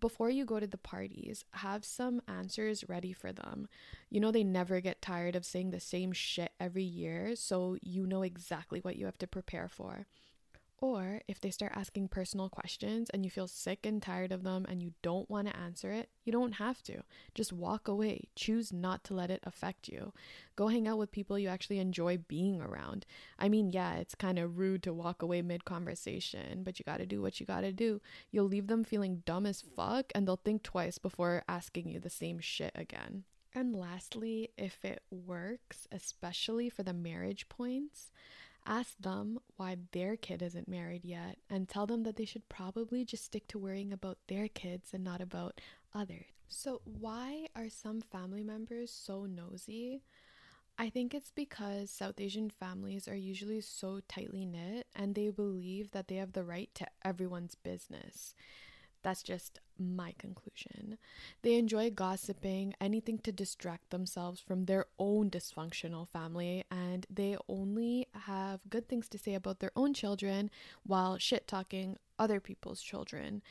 Before 0.00 0.30
you 0.30 0.44
go 0.44 0.60
to 0.60 0.66
the 0.66 0.78
parties, 0.78 1.44
have 1.52 1.84
some 1.84 2.22
answers 2.28 2.88
ready 2.88 3.12
for 3.12 3.32
them. 3.32 3.68
You 4.10 4.20
know, 4.20 4.30
they 4.30 4.44
never 4.44 4.80
get 4.80 5.02
tired 5.02 5.36
of 5.36 5.44
saying 5.44 5.70
the 5.70 5.80
same 5.80 6.12
shit 6.12 6.52
every 6.60 6.84
year, 6.84 7.36
so 7.36 7.76
you 7.82 8.06
know 8.06 8.22
exactly 8.22 8.80
what 8.80 8.96
you 8.96 9.06
have 9.06 9.18
to 9.18 9.26
prepare 9.26 9.68
for. 9.68 10.06
Or 10.78 11.22
if 11.26 11.40
they 11.40 11.50
start 11.50 11.72
asking 11.74 12.08
personal 12.08 12.50
questions 12.50 13.08
and 13.10 13.24
you 13.24 13.30
feel 13.30 13.48
sick 13.48 13.86
and 13.86 14.02
tired 14.02 14.30
of 14.30 14.42
them 14.42 14.66
and 14.68 14.82
you 14.82 14.92
don't 15.00 15.28
want 15.30 15.48
to 15.48 15.56
answer 15.56 15.90
it, 15.90 16.10
you 16.24 16.32
don't 16.32 16.52
have 16.52 16.82
to. 16.82 17.02
Just 17.34 17.52
walk 17.52 17.88
away. 17.88 18.28
Choose 18.34 18.74
not 18.74 19.02
to 19.04 19.14
let 19.14 19.30
it 19.30 19.40
affect 19.44 19.88
you. 19.88 20.12
Go 20.54 20.68
hang 20.68 20.86
out 20.86 20.98
with 20.98 21.12
people 21.12 21.38
you 21.38 21.48
actually 21.48 21.78
enjoy 21.78 22.18
being 22.18 22.60
around. 22.60 23.06
I 23.38 23.48
mean, 23.48 23.70
yeah, 23.70 23.94
it's 23.94 24.14
kind 24.14 24.38
of 24.38 24.58
rude 24.58 24.82
to 24.82 24.92
walk 24.92 25.22
away 25.22 25.40
mid 25.40 25.64
conversation, 25.64 26.62
but 26.62 26.78
you 26.78 26.84
got 26.84 26.98
to 26.98 27.06
do 27.06 27.22
what 27.22 27.40
you 27.40 27.46
got 27.46 27.62
to 27.62 27.72
do. 27.72 28.02
You'll 28.30 28.44
leave 28.44 28.66
them 28.66 28.84
feeling 28.84 29.22
dumb 29.24 29.46
as 29.46 29.62
fuck 29.62 30.12
and 30.14 30.28
they'll 30.28 30.36
think 30.36 30.62
twice 30.62 30.98
before 30.98 31.42
asking 31.48 31.88
you 31.88 32.00
the 32.00 32.10
same 32.10 32.38
shit 32.38 32.72
again. 32.74 33.24
And 33.54 33.74
lastly, 33.74 34.50
if 34.58 34.84
it 34.84 35.00
works, 35.10 35.88
especially 35.90 36.68
for 36.68 36.82
the 36.82 36.92
marriage 36.92 37.48
points, 37.48 38.10
Ask 38.66 38.98
them 38.98 39.38
why 39.56 39.76
their 39.92 40.16
kid 40.16 40.42
isn't 40.42 40.66
married 40.66 41.04
yet 41.04 41.38
and 41.48 41.68
tell 41.68 41.86
them 41.86 42.02
that 42.02 42.16
they 42.16 42.24
should 42.24 42.48
probably 42.48 43.04
just 43.04 43.24
stick 43.24 43.46
to 43.48 43.58
worrying 43.58 43.92
about 43.92 44.18
their 44.26 44.48
kids 44.48 44.90
and 44.92 45.04
not 45.04 45.20
about 45.20 45.60
others. 45.94 46.26
So, 46.48 46.80
why 46.84 47.46
are 47.54 47.68
some 47.68 48.00
family 48.00 48.42
members 48.42 48.90
so 48.90 49.24
nosy? 49.24 50.02
I 50.78 50.90
think 50.90 51.14
it's 51.14 51.30
because 51.30 51.90
South 51.90 52.20
Asian 52.20 52.50
families 52.50 53.08
are 53.08 53.16
usually 53.16 53.60
so 53.60 54.00
tightly 54.08 54.44
knit 54.44 54.86
and 54.94 55.14
they 55.14 55.30
believe 55.30 55.92
that 55.92 56.08
they 56.08 56.16
have 56.16 56.32
the 56.32 56.44
right 56.44 56.68
to 56.74 56.86
everyone's 57.04 57.54
business. 57.54 58.34
That's 59.06 59.22
just 59.22 59.60
my 59.78 60.14
conclusion. 60.18 60.98
They 61.42 61.54
enjoy 61.54 61.90
gossiping, 61.90 62.74
anything 62.80 63.18
to 63.18 63.30
distract 63.30 63.90
themselves 63.90 64.40
from 64.40 64.64
their 64.64 64.86
own 64.98 65.30
dysfunctional 65.30 66.08
family, 66.08 66.64
and 66.72 67.06
they 67.08 67.36
only 67.48 68.08
have 68.12 68.68
good 68.68 68.88
things 68.88 69.08
to 69.10 69.18
say 69.18 69.34
about 69.34 69.60
their 69.60 69.70
own 69.76 69.94
children 69.94 70.50
while 70.82 71.18
shit 71.18 71.46
talking 71.46 71.98
other 72.18 72.40
people's 72.40 72.82
children. 72.82 73.42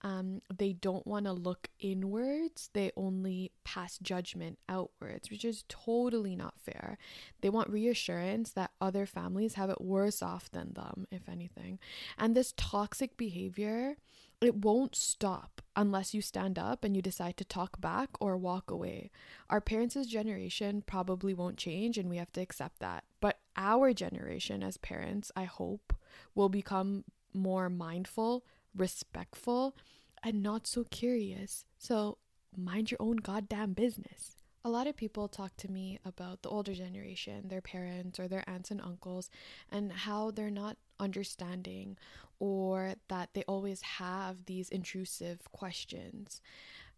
Um, 0.00 0.40
they 0.56 0.72
don't 0.72 1.06
want 1.06 1.26
to 1.26 1.32
look 1.34 1.68
inwards, 1.78 2.70
they 2.72 2.90
only 2.96 3.52
pass 3.64 3.98
judgment 3.98 4.58
outwards, 4.66 5.30
which 5.30 5.44
is 5.44 5.66
totally 5.68 6.36
not 6.36 6.58
fair. 6.58 6.96
They 7.42 7.50
want 7.50 7.68
reassurance 7.68 8.52
that 8.52 8.70
other 8.80 9.04
families 9.04 9.54
have 9.54 9.68
it 9.68 9.82
worse 9.82 10.22
off 10.22 10.50
than 10.50 10.72
them, 10.72 11.06
if 11.10 11.28
anything. 11.28 11.80
And 12.16 12.34
this 12.34 12.54
toxic 12.56 13.18
behavior 13.18 13.96
it 14.42 14.56
won't 14.56 14.96
stop 14.96 15.62
unless 15.76 16.12
you 16.12 16.20
stand 16.20 16.58
up 16.58 16.84
and 16.84 16.94
you 16.94 17.00
decide 17.02 17.36
to 17.36 17.44
talk 17.44 17.80
back 17.80 18.10
or 18.20 18.36
walk 18.36 18.70
away. 18.70 19.10
Our 19.48 19.60
parents' 19.60 20.06
generation 20.06 20.82
probably 20.84 21.32
won't 21.32 21.56
change, 21.56 21.96
and 21.96 22.10
we 22.10 22.18
have 22.18 22.32
to 22.32 22.40
accept 22.40 22.80
that. 22.80 23.04
But 23.20 23.38
our 23.56 23.92
generation 23.92 24.62
as 24.62 24.76
parents, 24.76 25.30
I 25.36 25.44
hope, 25.44 25.94
will 26.34 26.48
become 26.48 27.04
more 27.32 27.70
mindful, 27.70 28.44
respectful, 28.76 29.76
and 30.22 30.42
not 30.42 30.66
so 30.66 30.84
curious. 30.84 31.64
So 31.78 32.18
mind 32.56 32.90
your 32.90 33.00
own 33.00 33.16
goddamn 33.16 33.72
business. 33.72 34.36
A 34.64 34.70
lot 34.70 34.86
of 34.86 34.96
people 34.96 35.26
talk 35.26 35.56
to 35.56 35.70
me 35.70 35.98
about 36.04 36.42
the 36.42 36.48
older 36.48 36.74
generation, 36.74 37.48
their 37.48 37.60
parents 37.60 38.20
or 38.20 38.28
their 38.28 38.48
aunts 38.48 38.70
and 38.70 38.80
uncles, 38.80 39.28
and 39.70 39.90
how 39.90 40.30
they're 40.30 40.50
not 40.50 40.76
understanding 41.00 41.96
or 42.42 42.94
that 43.06 43.28
they 43.34 43.44
always 43.44 43.80
have 43.82 44.46
these 44.46 44.68
intrusive 44.68 45.38
questions. 45.52 46.40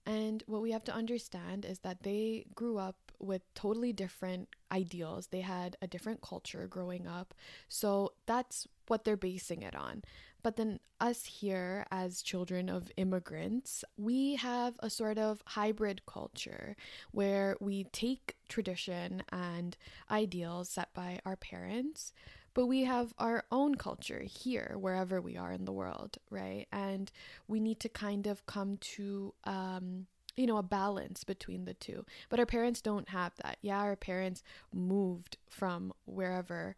And 0.06 0.42
what 0.46 0.62
we 0.62 0.72
have 0.72 0.84
to 0.84 0.94
understand 0.94 1.66
is 1.66 1.80
that 1.80 2.02
they 2.02 2.46
grew 2.54 2.78
up 2.78 2.96
with 3.18 3.42
totally 3.54 3.92
different 3.92 4.48
ideals. 4.72 5.26
They 5.26 5.42
had 5.42 5.76
a 5.82 5.86
different 5.86 6.22
culture 6.22 6.66
growing 6.66 7.06
up. 7.06 7.34
So 7.68 8.14
that's 8.24 8.66
what 8.86 9.04
they're 9.04 9.18
basing 9.18 9.60
it 9.60 9.76
on. 9.76 10.02
But 10.42 10.56
then, 10.56 10.80
us 10.98 11.24
here 11.24 11.86
as 11.90 12.22
children 12.22 12.70
of 12.70 12.90
immigrants, 12.96 13.84
we 13.98 14.36
have 14.36 14.74
a 14.78 14.88
sort 14.88 15.18
of 15.18 15.42
hybrid 15.44 16.06
culture 16.06 16.74
where 17.12 17.56
we 17.60 17.84
take 17.84 18.36
tradition 18.48 19.22
and 19.30 19.76
ideals 20.10 20.70
set 20.70 20.94
by 20.94 21.20
our 21.26 21.36
parents, 21.36 22.14
but 22.54 22.66
we 22.66 22.84
have 22.84 23.12
our 23.18 23.44
own 23.50 23.74
culture 23.74 24.22
here, 24.22 24.76
wherever 24.78 25.20
we 25.20 25.36
are 25.36 25.52
in 25.52 25.64
the 25.64 25.72
world, 25.72 26.18
right? 26.30 26.66
And 26.72 27.10
we 27.48 27.60
need 27.60 27.80
to 27.80 27.88
kind 27.88 28.26
of 28.26 28.46
come 28.46 28.78
to, 28.78 29.34
um, 29.44 30.06
you 30.36 30.46
know, 30.46 30.56
a 30.56 30.62
balance 30.62 31.24
between 31.24 31.64
the 31.64 31.74
two. 31.74 32.04
But 32.28 32.38
our 32.38 32.46
parents 32.46 32.80
don't 32.80 33.08
have 33.08 33.32
that. 33.42 33.58
Yeah, 33.60 33.78
our 33.78 33.96
parents 33.96 34.42
moved 34.72 35.36
from 35.48 35.92
wherever 36.06 36.76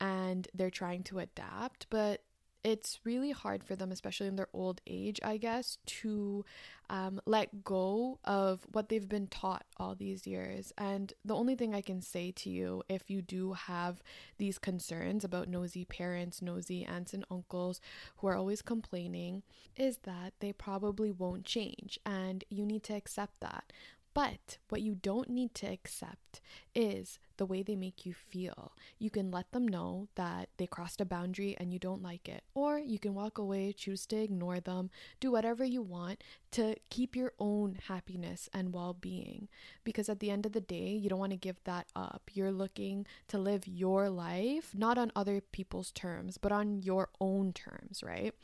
and 0.00 0.46
they're 0.54 0.70
trying 0.70 1.02
to 1.04 1.18
adapt, 1.18 1.86
but 1.90 2.22
it's 2.64 3.00
really 3.04 3.30
hard 3.30 3.64
for 3.64 3.76
them, 3.76 3.92
especially 3.92 4.26
in 4.26 4.36
their 4.36 4.48
old 4.52 4.80
age, 4.86 5.20
I 5.22 5.36
guess, 5.36 5.78
to 5.86 6.44
um, 6.90 7.20
let 7.26 7.64
go 7.64 8.18
of 8.24 8.66
what 8.72 8.88
they've 8.88 9.08
been 9.08 9.26
taught 9.26 9.64
all 9.76 9.94
these 9.94 10.26
years. 10.26 10.72
And 10.76 11.12
the 11.24 11.34
only 11.34 11.54
thing 11.54 11.74
I 11.74 11.80
can 11.80 12.00
say 12.00 12.32
to 12.32 12.50
you, 12.50 12.82
if 12.88 13.10
you 13.10 13.22
do 13.22 13.52
have 13.52 14.02
these 14.38 14.58
concerns 14.58 15.24
about 15.24 15.48
nosy 15.48 15.84
parents, 15.84 16.42
nosy 16.42 16.84
aunts 16.84 17.14
and 17.14 17.24
uncles 17.30 17.80
who 18.16 18.26
are 18.26 18.36
always 18.36 18.62
complaining, 18.62 19.42
is 19.76 19.98
that 19.98 20.32
they 20.40 20.52
probably 20.52 21.12
won't 21.12 21.44
change. 21.44 21.98
And 22.04 22.44
you 22.48 22.64
need 22.66 22.82
to 22.84 22.94
accept 22.94 23.40
that. 23.40 23.72
But 24.14 24.58
what 24.68 24.82
you 24.82 24.94
don't 24.94 25.28
need 25.28 25.54
to 25.56 25.66
accept 25.66 26.40
is 26.74 27.18
the 27.36 27.46
way 27.46 27.62
they 27.62 27.76
make 27.76 28.04
you 28.04 28.12
feel. 28.12 28.72
You 28.98 29.10
can 29.10 29.30
let 29.30 29.52
them 29.52 29.66
know 29.66 30.08
that 30.16 30.48
they 30.56 30.66
crossed 30.66 31.00
a 31.00 31.04
boundary 31.04 31.56
and 31.58 31.72
you 31.72 31.78
don't 31.78 32.02
like 32.02 32.28
it, 32.28 32.42
or 32.54 32.78
you 32.78 32.98
can 32.98 33.14
walk 33.14 33.38
away, 33.38 33.72
choose 33.72 34.06
to 34.06 34.16
ignore 34.16 34.60
them, 34.60 34.90
do 35.20 35.30
whatever 35.30 35.64
you 35.64 35.82
want 35.82 36.22
to 36.52 36.74
keep 36.90 37.14
your 37.14 37.32
own 37.38 37.78
happiness 37.86 38.48
and 38.52 38.72
well 38.72 38.94
being. 38.94 39.48
Because 39.84 40.08
at 40.08 40.20
the 40.20 40.30
end 40.30 40.46
of 40.46 40.52
the 40.52 40.60
day, 40.60 40.90
you 40.90 41.08
don't 41.08 41.18
want 41.18 41.32
to 41.32 41.36
give 41.36 41.62
that 41.64 41.86
up. 41.94 42.22
You're 42.32 42.52
looking 42.52 43.06
to 43.28 43.38
live 43.38 43.68
your 43.68 44.10
life, 44.10 44.72
not 44.74 44.98
on 44.98 45.12
other 45.14 45.40
people's 45.40 45.92
terms, 45.92 46.38
but 46.38 46.52
on 46.52 46.82
your 46.82 47.10
own 47.20 47.52
terms, 47.52 48.02
right? 48.02 48.34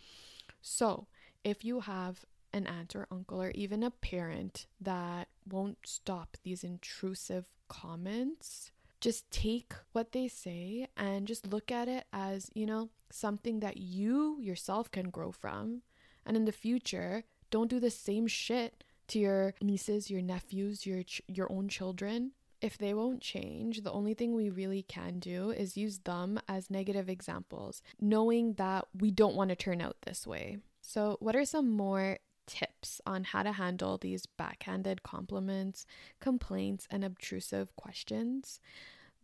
So, 0.62 1.06
if 1.42 1.64
you 1.64 1.80
have 1.80 2.24
an 2.54 2.66
aunt 2.66 2.94
or 2.94 3.06
uncle 3.10 3.42
or 3.42 3.50
even 3.50 3.82
a 3.82 3.90
parent 3.90 4.66
that 4.80 5.28
won't 5.46 5.78
stop 5.84 6.36
these 6.44 6.64
intrusive 6.64 7.46
comments, 7.68 8.70
just 9.00 9.30
take 9.30 9.74
what 9.92 10.12
they 10.12 10.28
say 10.28 10.86
and 10.96 11.26
just 11.26 11.46
look 11.48 11.70
at 11.70 11.88
it 11.88 12.04
as, 12.12 12.50
you 12.54 12.64
know, 12.64 12.88
something 13.10 13.60
that 13.60 13.76
you 13.76 14.38
yourself 14.40 14.90
can 14.90 15.10
grow 15.10 15.32
from. 15.32 15.82
And 16.24 16.36
in 16.36 16.44
the 16.46 16.52
future, 16.52 17.24
don't 17.50 17.68
do 17.68 17.80
the 17.80 17.90
same 17.90 18.26
shit 18.26 18.84
to 19.08 19.18
your 19.18 19.54
nieces, 19.60 20.10
your 20.10 20.22
nephews, 20.22 20.86
your 20.86 21.02
ch- 21.02 21.22
your 21.28 21.50
own 21.52 21.68
children. 21.68 22.32
If 22.62 22.78
they 22.78 22.94
won't 22.94 23.20
change, 23.20 23.82
the 23.82 23.92
only 23.92 24.14
thing 24.14 24.32
we 24.32 24.48
really 24.48 24.82
can 24.82 25.18
do 25.18 25.50
is 25.50 25.76
use 25.76 25.98
them 25.98 26.40
as 26.48 26.70
negative 26.70 27.10
examples, 27.10 27.82
knowing 28.00 28.54
that 28.54 28.86
we 28.98 29.10
don't 29.10 29.34
want 29.34 29.50
to 29.50 29.56
turn 29.56 29.82
out 29.82 29.96
this 30.06 30.26
way. 30.26 30.56
So, 30.80 31.18
what 31.20 31.36
are 31.36 31.44
some 31.44 31.70
more 31.70 32.18
tips 32.46 33.00
on 33.06 33.24
how 33.24 33.42
to 33.42 33.52
handle 33.52 33.98
these 33.98 34.26
backhanded 34.26 35.02
compliments, 35.02 35.86
complaints, 36.20 36.86
and 36.90 37.04
obtrusive 37.04 37.74
questions. 37.76 38.60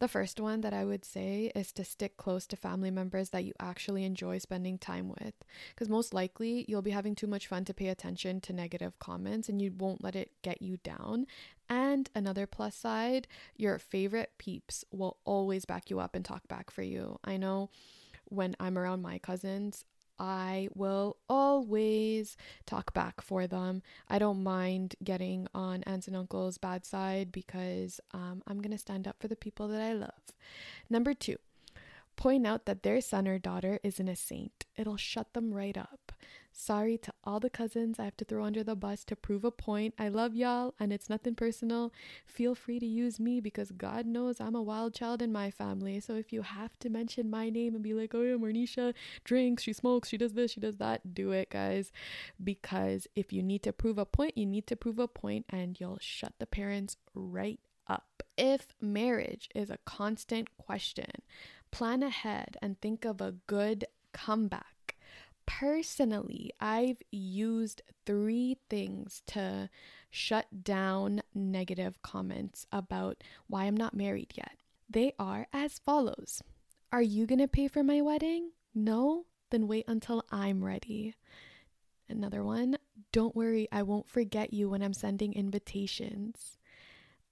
The 0.00 0.08
first 0.08 0.40
one 0.40 0.62
that 0.62 0.72
I 0.72 0.86
would 0.86 1.04
say 1.04 1.52
is 1.54 1.72
to 1.72 1.84
stick 1.84 2.16
close 2.16 2.46
to 2.46 2.56
family 2.56 2.90
members 2.90 3.28
that 3.30 3.44
you 3.44 3.52
actually 3.60 4.04
enjoy 4.04 4.38
spending 4.38 4.78
time 4.78 5.10
with. 5.10 5.34
Because 5.74 5.90
most 5.90 6.14
likely 6.14 6.64
you'll 6.66 6.80
be 6.80 6.92
having 6.92 7.14
too 7.14 7.26
much 7.26 7.46
fun 7.46 7.66
to 7.66 7.74
pay 7.74 7.88
attention 7.88 8.40
to 8.40 8.54
negative 8.54 8.98
comments 8.98 9.50
and 9.50 9.60
you 9.60 9.72
won't 9.76 10.02
let 10.02 10.16
it 10.16 10.32
get 10.40 10.62
you 10.62 10.78
down. 10.78 11.26
And 11.68 12.08
another 12.14 12.46
plus 12.46 12.74
side, 12.74 13.28
your 13.56 13.78
favorite 13.78 14.32
peeps 14.38 14.86
will 14.90 15.18
always 15.26 15.66
back 15.66 15.90
you 15.90 16.00
up 16.00 16.14
and 16.14 16.24
talk 16.24 16.48
back 16.48 16.70
for 16.70 16.82
you. 16.82 17.18
I 17.22 17.36
know 17.36 17.68
when 18.24 18.56
I'm 18.58 18.78
around 18.78 19.02
my 19.02 19.18
cousins, 19.18 19.84
I 20.20 20.68
will 20.74 21.16
always 21.30 22.36
talk 22.66 22.92
back 22.92 23.22
for 23.22 23.46
them. 23.46 23.82
I 24.08 24.18
don't 24.18 24.42
mind 24.42 24.94
getting 25.02 25.48
on 25.54 25.82
aunts 25.84 26.06
and 26.06 26.16
uncles' 26.16 26.58
bad 26.58 26.84
side 26.84 27.32
because 27.32 28.00
um, 28.12 28.42
I'm 28.46 28.60
going 28.60 28.70
to 28.72 28.78
stand 28.78 29.08
up 29.08 29.16
for 29.18 29.28
the 29.28 29.34
people 29.36 29.66
that 29.68 29.80
I 29.80 29.94
love. 29.94 30.10
Number 30.90 31.14
two, 31.14 31.36
point 32.20 32.46
out 32.46 32.66
that 32.66 32.82
their 32.82 33.00
son 33.00 33.26
or 33.26 33.38
daughter 33.38 33.80
isn't 33.82 34.08
a 34.08 34.14
saint. 34.14 34.66
It'll 34.76 34.98
shut 34.98 35.32
them 35.32 35.54
right 35.54 35.76
up. 35.76 36.12
Sorry 36.52 36.98
to 36.98 37.12
all 37.24 37.40
the 37.40 37.48
cousins 37.48 37.98
I 37.98 38.04
have 38.04 38.16
to 38.18 38.26
throw 38.26 38.44
under 38.44 38.62
the 38.62 38.76
bus 38.76 39.04
to 39.04 39.16
prove 39.16 39.42
a 39.42 39.50
point. 39.50 39.94
I 39.98 40.08
love 40.08 40.34
y'all 40.34 40.74
and 40.78 40.92
it's 40.92 41.08
nothing 41.08 41.34
personal. 41.34 41.94
Feel 42.26 42.54
free 42.54 42.78
to 42.78 42.84
use 42.84 43.18
me 43.18 43.40
because 43.40 43.70
God 43.70 44.04
knows 44.04 44.38
I'm 44.38 44.54
a 44.54 44.62
wild 44.62 44.92
child 44.92 45.22
in 45.22 45.32
my 45.32 45.50
family. 45.50 45.98
So 45.98 46.14
if 46.14 46.30
you 46.30 46.42
have 46.42 46.78
to 46.80 46.90
mention 46.90 47.30
my 47.30 47.48
name 47.48 47.74
and 47.74 47.82
be 47.82 47.94
like, 47.94 48.14
oh 48.14 48.20
yeah, 48.20 48.36
Marnisha 48.36 48.92
drinks, 49.24 49.62
she 49.62 49.72
smokes, 49.72 50.10
she 50.10 50.18
does 50.18 50.34
this, 50.34 50.50
she 50.50 50.60
does 50.60 50.76
that, 50.76 51.14
do 51.14 51.30
it, 51.30 51.48
guys. 51.48 51.90
Because 52.44 53.06
if 53.16 53.32
you 53.32 53.42
need 53.42 53.62
to 53.62 53.72
prove 53.72 53.96
a 53.96 54.04
point, 54.04 54.36
you 54.36 54.44
need 54.44 54.66
to 54.66 54.76
prove 54.76 54.98
a 54.98 55.08
point 55.08 55.46
and 55.48 55.80
you'll 55.80 55.98
shut 56.02 56.34
the 56.38 56.46
parents 56.46 56.98
right 57.14 57.60
up. 57.90 58.22
If 58.36 58.74
marriage 58.80 59.48
is 59.54 59.68
a 59.68 59.78
constant 59.84 60.56
question, 60.56 61.10
plan 61.70 62.02
ahead 62.02 62.56
and 62.62 62.80
think 62.80 63.04
of 63.04 63.20
a 63.20 63.34
good 63.46 63.84
comeback. 64.12 64.96
Personally, 65.46 66.52
I've 66.60 67.02
used 67.10 67.82
three 68.06 68.58
things 68.68 69.22
to 69.28 69.68
shut 70.10 70.64
down 70.64 71.22
negative 71.34 72.00
comments 72.02 72.66
about 72.70 73.22
why 73.46 73.64
I'm 73.64 73.76
not 73.76 73.94
married 73.94 74.32
yet. 74.36 74.56
They 74.88 75.12
are 75.18 75.46
as 75.52 75.78
follows 75.78 76.42
Are 76.92 77.02
you 77.02 77.26
going 77.26 77.38
to 77.38 77.48
pay 77.48 77.68
for 77.68 77.82
my 77.82 78.00
wedding? 78.00 78.50
No? 78.74 79.26
Then 79.50 79.66
wait 79.66 79.84
until 79.88 80.24
I'm 80.30 80.64
ready. 80.64 81.14
Another 82.08 82.42
one, 82.42 82.76
don't 83.12 83.36
worry, 83.36 83.68
I 83.70 83.82
won't 83.82 84.08
forget 84.08 84.52
you 84.52 84.68
when 84.68 84.82
I'm 84.82 84.92
sending 84.92 85.32
invitations. 85.32 86.58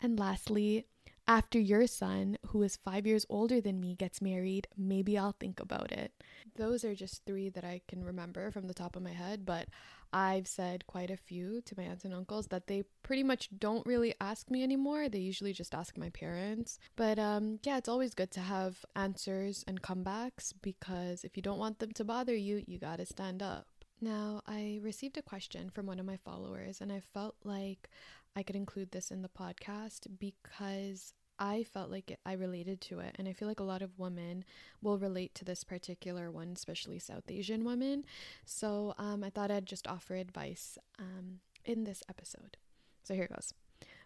And 0.00 0.18
lastly, 0.18 0.86
after 1.28 1.58
your 1.58 1.86
son, 1.86 2.38
who 2.46 2.62
is 2.62 2.76
five 2.76 3.06
years 3.06 3.26
older 3.28 3.60
than 3.60 3.80
me, 3.80 3.94
gets 3.94 4.22
married, 4.22 4.66
maybe 4.78 5.18
I'll 5.18 5.36
think 5.38 5.60
about 5.60 5.92
it. 5.92 6.12
Those 6.56 6.84
are 6.84 6.94
just 6.94 7.26
three 7.26 7.50
that 7.50 7.64
I 7.64 7.82
can 7.86 8.02
remember 8.02 8.50
from 8.50 8.66
the 8.66 8.74
top 8.74 8.96
of 8.96 9.02
my 9.02 9.12
head, 9.12 9.44
but 9.44 9.68
I've 10.10 10.48
said 10.48 10.86
quite 10.86 11.10
a 11.10 11.18
few 11.18 11.60
to 11.66 11.74
my 11.76 11.84
aunts 11.84 12.06
and 12.06 12.14
uncles 12.14 12.46
that 12.46 12.66
they 12.66 12.84
pretty 13.02 13.22
much 13.22 13.50
don't 13.58 13.86
really 13.86 14.14
ask 14.22 14.50
me 14.50 14.62
anymore. 14.62 15.10
They 15.10 15.18
usually 15.18 15.52
just 15.52 15.74
ask 15.74 15.98
my 15.98 16.08
parents. 16.08 16.78
But 16.96 17.18
um, 17.18 17.58
yeah, 17.62 17.76
it's 17.76 17.90
always 17.90 18.14
good 18.14 18.30
to 18.32 18.40
have 18.40 18.84
answers 18.96 19.64
and 19.68 19.82
comebacks 19.82 20.54
because 20.62 21.24
if 21.24 21.36
you 21.36 21.42
don't 21.42 21.58
want 21.58 21.78
them 21.78 21.92
to 21.92 22.04
bother 22.04 22.34
you, 22.34 22.64
you 22.66 22.78
gotta 22.78 23.04
stand 23.04 23.42
up. 23.42 23.66
Now, 24.00 24.42
I 24.46 24.78
received 24.82 25.18
a 25.18 25.22
question 25.22 25.70
from 25.70 25.86
one 25.86 25.98
of 25.98 26.06
my 26.06 26.18
followers, 26.18 26.80
and 26.80 26.92
I 26.92 27.00
felt 27.00 27.34
like 27.42 27.90
I 28.38 28.44
could 28.44 28.54
include 28.54 28.92
this 28.92 29.10
in 29.10 29.22
the 29.22 29.28
podcast 29.28 30.06
because 30.20 31.12
I 31.40 31.64
felt 31.64 31.90
like 31.90 32.12
it, 32.12 32.20
I 32.24 32.34
related 32.34 32.80
to 32.82 33.00
it. 33.00 33.16
And 33.18 33.26
I 33.26 33.32
feel 33.32 33.48
like 33.48 33.58
a 33.58 33.64
lot 33.64 33.82
of 33.82 33.98
women 33.98 34.44
will 34.80 34.96
relate 34.96 35.34
to 35.34 35.44
this 35.44 35.64
particular 35.64 36.30
one, 36.30 36.52
especially 36.54 37.00
South 37.00 37.24
Asian 37.28 37.64
women. 37.64 38.04
So 38.44 38.94
um, 38.96 39.24
I 39.24 39.30
thought 39.30 39.50
I'd 39.50 39.66
just 39.66 39.88
offer 39.88 40.14
advice 40.14 40.78
um, 41.00 41.40
in 41.64 41.82
this 41.82 42.04
episode. 42.08 42.58
So 43.02 43.14
here 43.14 43.24
it 43.24 43.34
goes. 43.34 43.52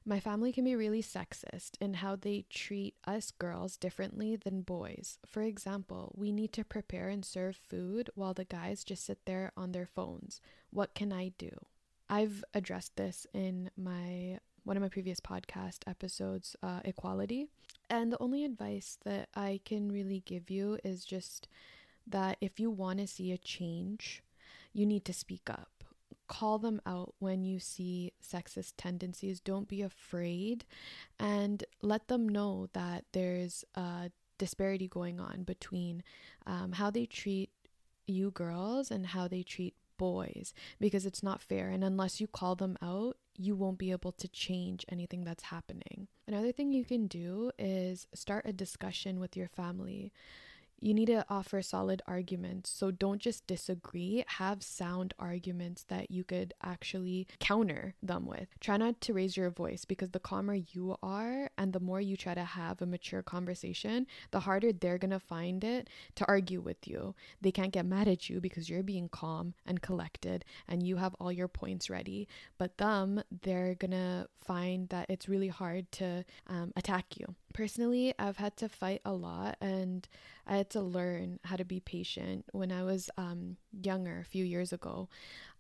My 0.06 0.18
family 0.18 0.50
can 0.50 0.64
be 0.64 0.76
really 0.76 1.02
sexist 1.02 1.72
in 1.78 1.94
how 1.94 2.16
they 2.16 2.46
treat 2.48 2.94
us 3.06 3.32
girls 3.32 3.76
differently 3.76 4.34
than 4.34 4.62
boys. 4.62 5.18
For 5.26 5.42
example, 5.42 6.14
we 6.16 6.32
need 6.32 6.54
to 6.54 6.64
prepare 6.64 7.10
and 7.10 7.22
serve 7.22 7.54
food 7.54 8.08
while 8.14 8.32
the 8.32 8.46
guys 8.46 8.82
just 8.82 9.04
sit 9.04 9.18
there 9.26 9.52
on 9.58 9.72
their 9.72 9.86
phones. 9.86 10.40
What 10.70 10.94
can 10.94 11.12
I 11.12 11.32
do? 11.36 11.50
I've 12.12 12.44
addressed 12.52 12.96
this 12.96 13.26
in 13.32 13.70
my 13.74 14.38
one 14.64 14.76
of 14.76 14.82
my 14.82 14.90
previous 14.90 15.18
podcast 15.18 15.78
episodes, 15.86 16.54
uh, 16.62 16.80
equality. 16.84 17.46
And 17.88 18.12
the 18.12 18.20
only 18.20 18.44
advice 18.44 18.98
that 19.06 19.30
I 19.34 19.60
can 19.64 19.90
really 19.90 20.22
give 20.26 20.50
you 20.50 20.78
is 20.84 21.06
just 21.06 21.48
that 22.06 22.36
if 22.42 22.60
you 22.60 22.70
want 22.70 22.98
to 22.98 23.06
see 23.06 23.32
a 23.32 23.38
change, 23.38 24.22
you 24.74 24.84
need 24.84 25.06
to 25.06 25.14
speak 25.14 25.48
up. 25.48 25.84
Call 26.28 26.58
them 26.58 26.82
out 26.84 27.14
when 27.18 27.44
you 27.44 27.58
see 27.58 28.12
sexist 28.22 28.74
tendencies. 28.76 29.40
Don't 29.40 29.66
be 29.66 29.80
afraid 29.80 30.66
and 31.18 31.64
let 31.80 32.08
them 32.08 32.28
know 32.28 32.68
that 32.74 33.06
there's 33.12 33.64
a 33.74 34.10
disparity 34.36 34.86
going 34.86 35.18
on 35.18 35.44
between 35.44 36.02
um, 36.46 36.72
how 36.72 36.90
they 36.90 37.06
treat 37.06 37.48
you 38.06 38.30
girls 38.32 38.90
and 38.90 39.06
how 39.06 39.26
they 39.26 39.42
treat 39.42 39.74
boys 40.02 40.52
because 40.80 41.06
it's 41.06 41.22
not 41.22 41.40
fair. 41.40 41.68
And 41.68 41.84
unless 41.84 42.20
you 42.20 42.26
call 42.26 42.56
them 42.56 42.76
out, 42.82 43.16
you 43.38 43.54
won't 43.54 43.78
be 43.78 43.92
able 43.92 44.10
to 44.10 44.26
change 44.26 44.84
anything 44.88 45.22
that's 45.24 45.44
happening. 45.44 46.08
Another 46.26 46.50
thing 46.50 46.72
you 46.72 46.84
can 46.84 47.06
do 47.06 47.52
is 47.56 48.08
start 48.12 48.44
a 48.44 48.52
discussion 48.52 49.20
with 49.20 49.36
your 49.36 49.46
family 49.46 50.12
you 50.82 50.92
need 50.92 51.06
to 51.06 51.24
offer 51.28 51.62
solid 51.62 52.02
arguments. 52.06 52.70
So 52.70 52.90
don't 52.90 53.20
just 53.20 53.46
disagree, 53.46 54.24
have 54.26 54.62
sound 54.62 55.14
arguments 55.18 55.84
that 55.84 56.10
you 56.10 56.24
could 56.24 56.54
actually 56.62 57.28
counter 57.38 57.94
them 58.02 58.26
with. 58.26 58.48
Try 58.60 58.76
not 58.76 59.00
to 59.02 59.14
raise 59.14 59.36
your 59.36 59.50
voice 59.50 59.84
because 59.84 60.10
the 60.10 60.18
calmer 60.18 60.54
you 60.54 60.96
are 61.02 61.50
and 61.56 61.72
the 61.72 61.80
more 61.80 62.00
you 62.00 62.16
try 62.16 62.34
to 62.34 62.44
have 62.44 62.82
a 62.82 62.86
mature 62.86 63.22
conversation, 63.22 64.06
the 64.32 64.40
harder 64.40 64.72
they're 64.72 64.98
going 64.98 65.10
to 65.10 65.20
find 65.20 65.62
it 65.62 65.88
to 66.16 66.26
argue 66.26 66.60
with 66.60 66.88
you. 66.88 67.14
They 67.40 67.52
can't 67.52 67.72
get 67.72 67.86
mad 67.86 68.08
at 68.08 68.28
you 68.28 68.40
because 68.40 68.68
you're 68.68 68.82
being 68.82 69.08
calm 69.08 69.54
and 69.64 69.80
collected 69.80 70.44
and 70.66 70.82
you 70.82 70.96
have 70.96 71.14
all 71.20 71.30
your 71.30 71.48
points 71.48 71.88
ready. 71.90 72.26
But 72.58 72.78
them, 72.78 73.22
they're 73.42 73.76
going 73.76 73.92
to 73.92 74.28
find 74.44 74.88
that 74.88 75.08
it's 75.08 75.28
really 75.28 75.48
hard 75.48 75.90
to 75.92 76.24
um, 76.48 76.72
attack 76.76 77.16
you. 77.18 77.34
Personally, 77.52 78.14
I've 78.18 78.38
had 78.38 78.56
to 78.58 78.68
fight 78.68 79.02
a 79.04 79.12
lot 79.12 79.56
and 79.60 80.08
I 80.46 80.56
had 80.56 80.70
to 80.70 80.80
learn 80.80 81.38
how 81.44 81.56
to 81.56 81.64
be 81.64 81.80
patient 81.80 82.44
when 82.52 82.72
I 82.72 82.82
was 82.82 83.10
um, 83.16 83.56
younger, 83.72 84.20
a 84.20 84.24
few 84.24 84.44
years 84.44 84.72
ago. 84.72 85.08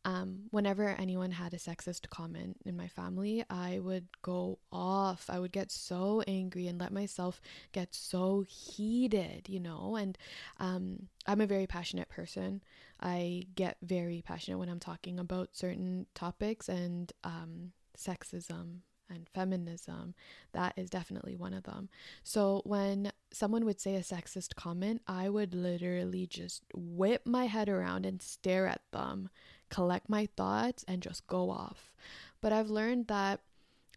Um, 0.04 0.40
whenever 0.50 0.88
anyone 0.88 1.30
had 1.30 1.54
a 1.54 1.58
sexist 1.58 2.08
comment 2.10 2.56
in 2.64 2.76
my 2.76 2.88
family, 2.88 3.44
I 3.48 3.78
would 3.78 4.08
go 4.22 4.58
off. 4.72 5.26
I 5.28 5.38
would 5.38 5.52
get 5.52 5.70
so 5.70 6.22
angry 6.26 6.66
and 6.66 6.80
let 6.80 6.92
myself 6.92 7.40
get 7.70 7.94
so 7.94 8.44
heated, 8.48 9.48
you 9.48 9.60
know. 9.60 9.94
And 9.94 10.18
um, 10.58 11.08
I'm 11.26 11.40
a 11.40 11.46
very 11.46 11.68
passionate 11.68 12.08
person. 12.08 12.62
I 13.00 13.46
get 13.54 13.76
very 13.82 14.22
passionate 14.26 14.58
when 14.58 14.68
I'm 14.68 14.80
talking 14.80 15.20
about 15.20 15.50
certain 15.52 16.06
topics 16.14 16.68
and 16.68 17.12
um, 17.22 17.72
sexism 17.96 18.80
and 19.12 19.28
feminism, 19.28 20.14
that 20.52 20.74
is 20.76 20.90
definitely 20.90 21.36
one 21.36 21.54
of 21.54 21.64
them. 21.64 21.88
So 22.22 22.62
when 22.64 23.12
someone 23.32 23.64
would 23.64 23.80
say 23.80 23.96
a 23.96 24.00
sexist 24.00 24.54
comment, 24.54 25.02
I 25.06 25.28
would 25.28 25.54
literally 25.54 26.26
just 26.26 26.62
whip 26.74 27.26
my 27.26 27.46
head 27.46 27.68
around 27.68 28.06
and 28.06 28.22
stare 28.22 28.66
at 28.66 28.82
them, 28.92 29.28
collect 29.68 30.08
my 30.08 30.26
thoughts, 30.36 30.84
and 30.88 31.02
just 31.02 31.26
go 31.26 31.50
off. 31.50 31.92
But 32.40 32.52
I've 32.52 32.70
learned 32.70 33.08
that 33.08 33.40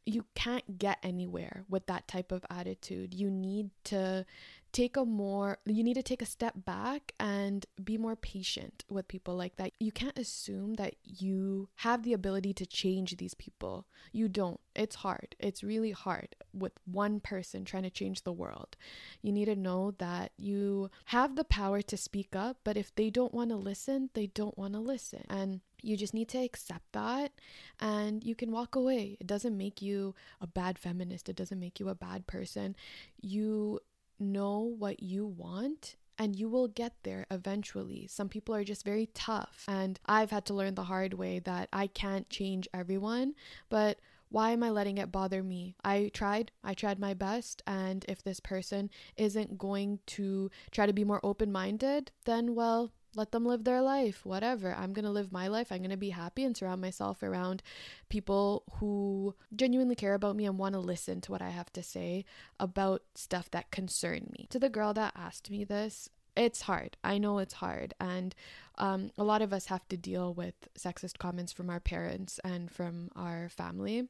you 0.05 0.25
can't 0.35 0.77
get 0.77 0.99
anywhere 1.01 1.63
with 1.67 1.87
that 1.87 2.07
type 2.07 2.31
of 2.31 2.45
attitude. 2.49 3.13
You 3.13 3.31
need 3.31 3.71
to 3.85 4.25
take 4.75 4.97
a 4.97 5.05
more 5.05 5.57
you 5.65 5.85
need 5.85 5.93
to 5.93 6.03
take 6.03 6.21
a 6.21 6.25
step 6.25 6.53
back 6.65 7.13
and 7.17 7.65
be 7.81 7.97
more 7.97 8.17
patient 8.17 8.83
with 8.89 9.07
people 9.07 9.33
like 9.33 9.55
that. 9.55 9.71
You 9.79 9.93
can't 9.93 10.19
assume 10.19 10.73
that 10.73 10.95
you 11.01 11.69
have 11.75 12.03
the 12.03 12.11
ability 12.11 12.53
to 12.55 12.65
change 12.65 13.15
these 13.15 13.33
people. 13.35 13.87
You 14.11 14.27
don't. 14.27 14.59
It's 14.75 14.95
hard. 14.95 15.33
It's 15.39 15.63
really 15.63 15.91
hard 15.91 16.35
with 16.53 16.73
one 16.83 17.21
person 17.21 17.63
trying 17.63 17.83
to 17.83 17.89
change 17.89 18.23
the 18.23 18.33
world. 18.33 18.75
You 19.21 19.31
need 19.31 19.45
to 19.45 19.55
know 19.55 19.91
that 19.99 20.33
you 20.37 20.89
have 21.05 21.37
the 21.37 21.45
power 21.45 21.81
to 21.81 21.95
speak 21.95 22.35
up, 22.35 22.57
but 22.65 22.75
if 22.75 22.93
they 22.95 23.09
don't 23.09 23.33
want 23.33 23.51
to 23.51 23.55
listen, 23.55 24.09
they 24.13 24.27
don't 24.27 24.57
want 24.57 24.73
to 24.73 24.79
listen. 24.79 25.23
And 25.29 25.61
you 25.81 25.95
just 25.95 26.13
need 26.13 26.27
to 26.29 26.39
accept 26.39 26.91
that 26.91 27.31
and 27.79 28.25
you 28.25 28.35
can 28.35 28.51
walk 28.51 28.75
away. 28.75 29.15
It 29.21 29.27
doesn't 29.27 29.57
make 29.57 29.81
you 29.81 30.15
a 30.41 30.47
bad 30.47 30.77
feminist, 30.77 31.29
it 31.29 31.37
doesn't 31.37 31.59
make 31.59 31.79
you 31.79 31.87
a 31.87 31.95
bad 31.95 32.27
person. 32.27 32.75
You 33.21 33.79
know 34.19 34.59
what 34.61 35.01
you 35.01 35.25
want 35.25 35.95
and 36.17 36.35
you 36.35 36.47
will 36.49 36.67
get 36.67 36.93
there 37.03 37.25
eventually. 37.29 38.07
Some 38.09 38.29
people 38.29 38.55
are 38.55 38.63
just 38.63 38.85
very 38.85 39.07
tough, 39.13 39.65
and 39.67 39.99
I've 40.05 40.31
had 40.31 40.45
to 40.45 40.53
learn 40.53 40.75
the 40.75 40.83
hard 40.83 41.13
way 41.13 41.39
that 41.39 41.69
I 41.73 41.87
can't 41.87 42.29
change 42.29 42.67
everyone, 42.73 43.35
but 43.69 43.99
why 44.29 44.51
am 44.51 44.63
I 44.63 44.69
letting 44.69 44.97
it 44.97 45.11
bother 45.11 45.43
me? 45.43 45.75
I 45.83 46.11
tried, 46.13 46.51
I 46.63 46.73
tried 46.73 46.99
my 46.99 47.13
best, 47.13 47.61
and 47.67 48.05
if 48.07 48.23
this 48.23 48.39
person 48.39 48.89
isn't 49.17 49.57
going 49.57 49.99
to 50.07 50.49
try 50.71 50.85
to 50.85 50.93
be 50.93 51.03
more 51.03 51.19
open 51.23 51.51
minded, 51.51 52.11
then 52.25 52.55
well, 52.55 52.91
let 53.15 53.31
them 53.31 53.45
live 53.45 53.63
their 53.63 53.81
life, 53.81 54.25
whatever. 54.25 54.73
I'm 54.73 54.93
going 54.93 55.05
to 55.05 55.11
live 55.11 55.31
my 55.31 55.47
life. 55.47 55.71
I'm 55.71 55.79
going 55.79 55.89
to 55.89 55.97
be 55.97 56.11
happy 56.11 56.43
and 56.43 56.55
surround 56.55 56.81
myself 56.81 57.23
around 57.23 57.63
people 58.09 58.63
who 58.79 59.35
genuinely 59.55 59.95
care 59.95 60.13
about 60.13 60.35
me 60.35 60.45
and 60.45 60.57
want 60.57 60.73
to 60.73 60.79
listen 60.79 61.21
to 61.21 61.31
what 61.31 61.41
I 61.41 61.49
have 61.49 61.71
to 61.73 61.83
say 61.83 62.25
about 62.59 63.03
stuff 63.15 63.49
that 63.51 63.71
concern 63.71 64.29
me. 64.37 64.47
To 64.49 64.59
the 64.59 64.69
girl 64.69 64.93
that 64.93 65.13
asked 65.15 65.49
me 65.49 65.63
this, 65.63 66.09
it's 66.35 66.61
hard. 66.61 66.97
I 67.03 67.17
know 67.17 67.39
it's 67.39 67.55
hard. 67.55 67.93
And 67.99 68.35
um, 68.77 69.11
a 69.17 69.23
lot 69.23 69.41
of 69.41 69.53
us 69.53 69.67
have 69.67 69.87
to 69.89 69.97
deal 69.97 70.33
with 70.33 70.55
sexist 70.77 71.17
comments 71.17 71.53
from 71.53 71.69
our 71.69 71.79
parents 71.79 72.39
and 72.43 72.69
from 72.69 73.09
our 73.15 73.49
family. 73.49 74.07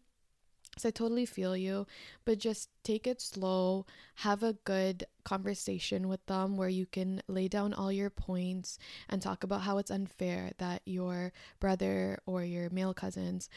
So 0.77 0.89
I 0.89 0.91
totally 0.91 1.25
feel 1.25 1.55
you, 1.55 1.87
but 2.25 2.37
just 2.37 2.69
take 2.83 3.07
it 3.07 3.21
slow. 3.21 3.85
Have 4.15 4.43
a 4.43 4.57
good 4.65 5.05
conversation 5.23 6.09
with 6.09 6.25
them 6.25 6.57
where 6.57 6.69
you 6.69 6.85
can 6.85 7.21
lay 7.27 7.47
down 7.47 7.73
all 7.73 7.91
your 7.91 8.09
points 8.09 8.77
and 9.07 9.21
talk 9.21 9.43
about 9.43 9.61
how 9.61 9.77
it's 9.77 9.91
unfair 9.91 10.51
that 10.57 10.81
your 10.85 11.31
brother 11.61 12.19
or 12.25 12.43
your 12.43 12.69
male 12.71 12.93
cousins 12.93 13.49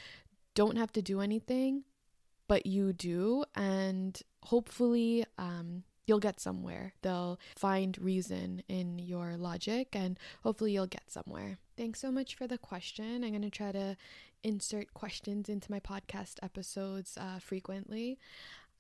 don't 0.55 0.77
have 0.77 0.93
to 0.93 1.03
do 1.03 1.21
anything, 1.21 1.83
but 2.47 2.67
you 2.67 2.93
do. 2.93 3.45
And 3.57 4.21
hopefully, 4.45 5.25
um, 5.39 5.83
you'll 6.09 6.19
get 6.19 6.41
somewhere. 6.41 6.95
They'll 7.03 7.39
find 7.57 7.97
reason 7.99 8.63
in 8.69 8.99
your 8.99 9.37
logic 9.37 9.89
and 9.93 10.19
hopefully 10.43 10.73
you'll 10.73 10.87
get 10.87 11.11
somewhere. 11.11 11.59
Thanks 11.77 12.01
so 12.01 12.11
much 12.11 12.35
for 12.35 12.47
the 12.47 12.59
question. 12.59 13.23
I'm 13.23 13.31
going 13.31 13.43
to 13.43 13.51
try 13.51 13.73
to 13.73 13.97
insert 14.43 14.95
questions 14.95 15.49
into 15.49 15.71
my 15.71 15.81
podcast 15.81 16.37
episodes 16.43 17.17
uh, 17.19 17.39
frequently. 17.39 18.19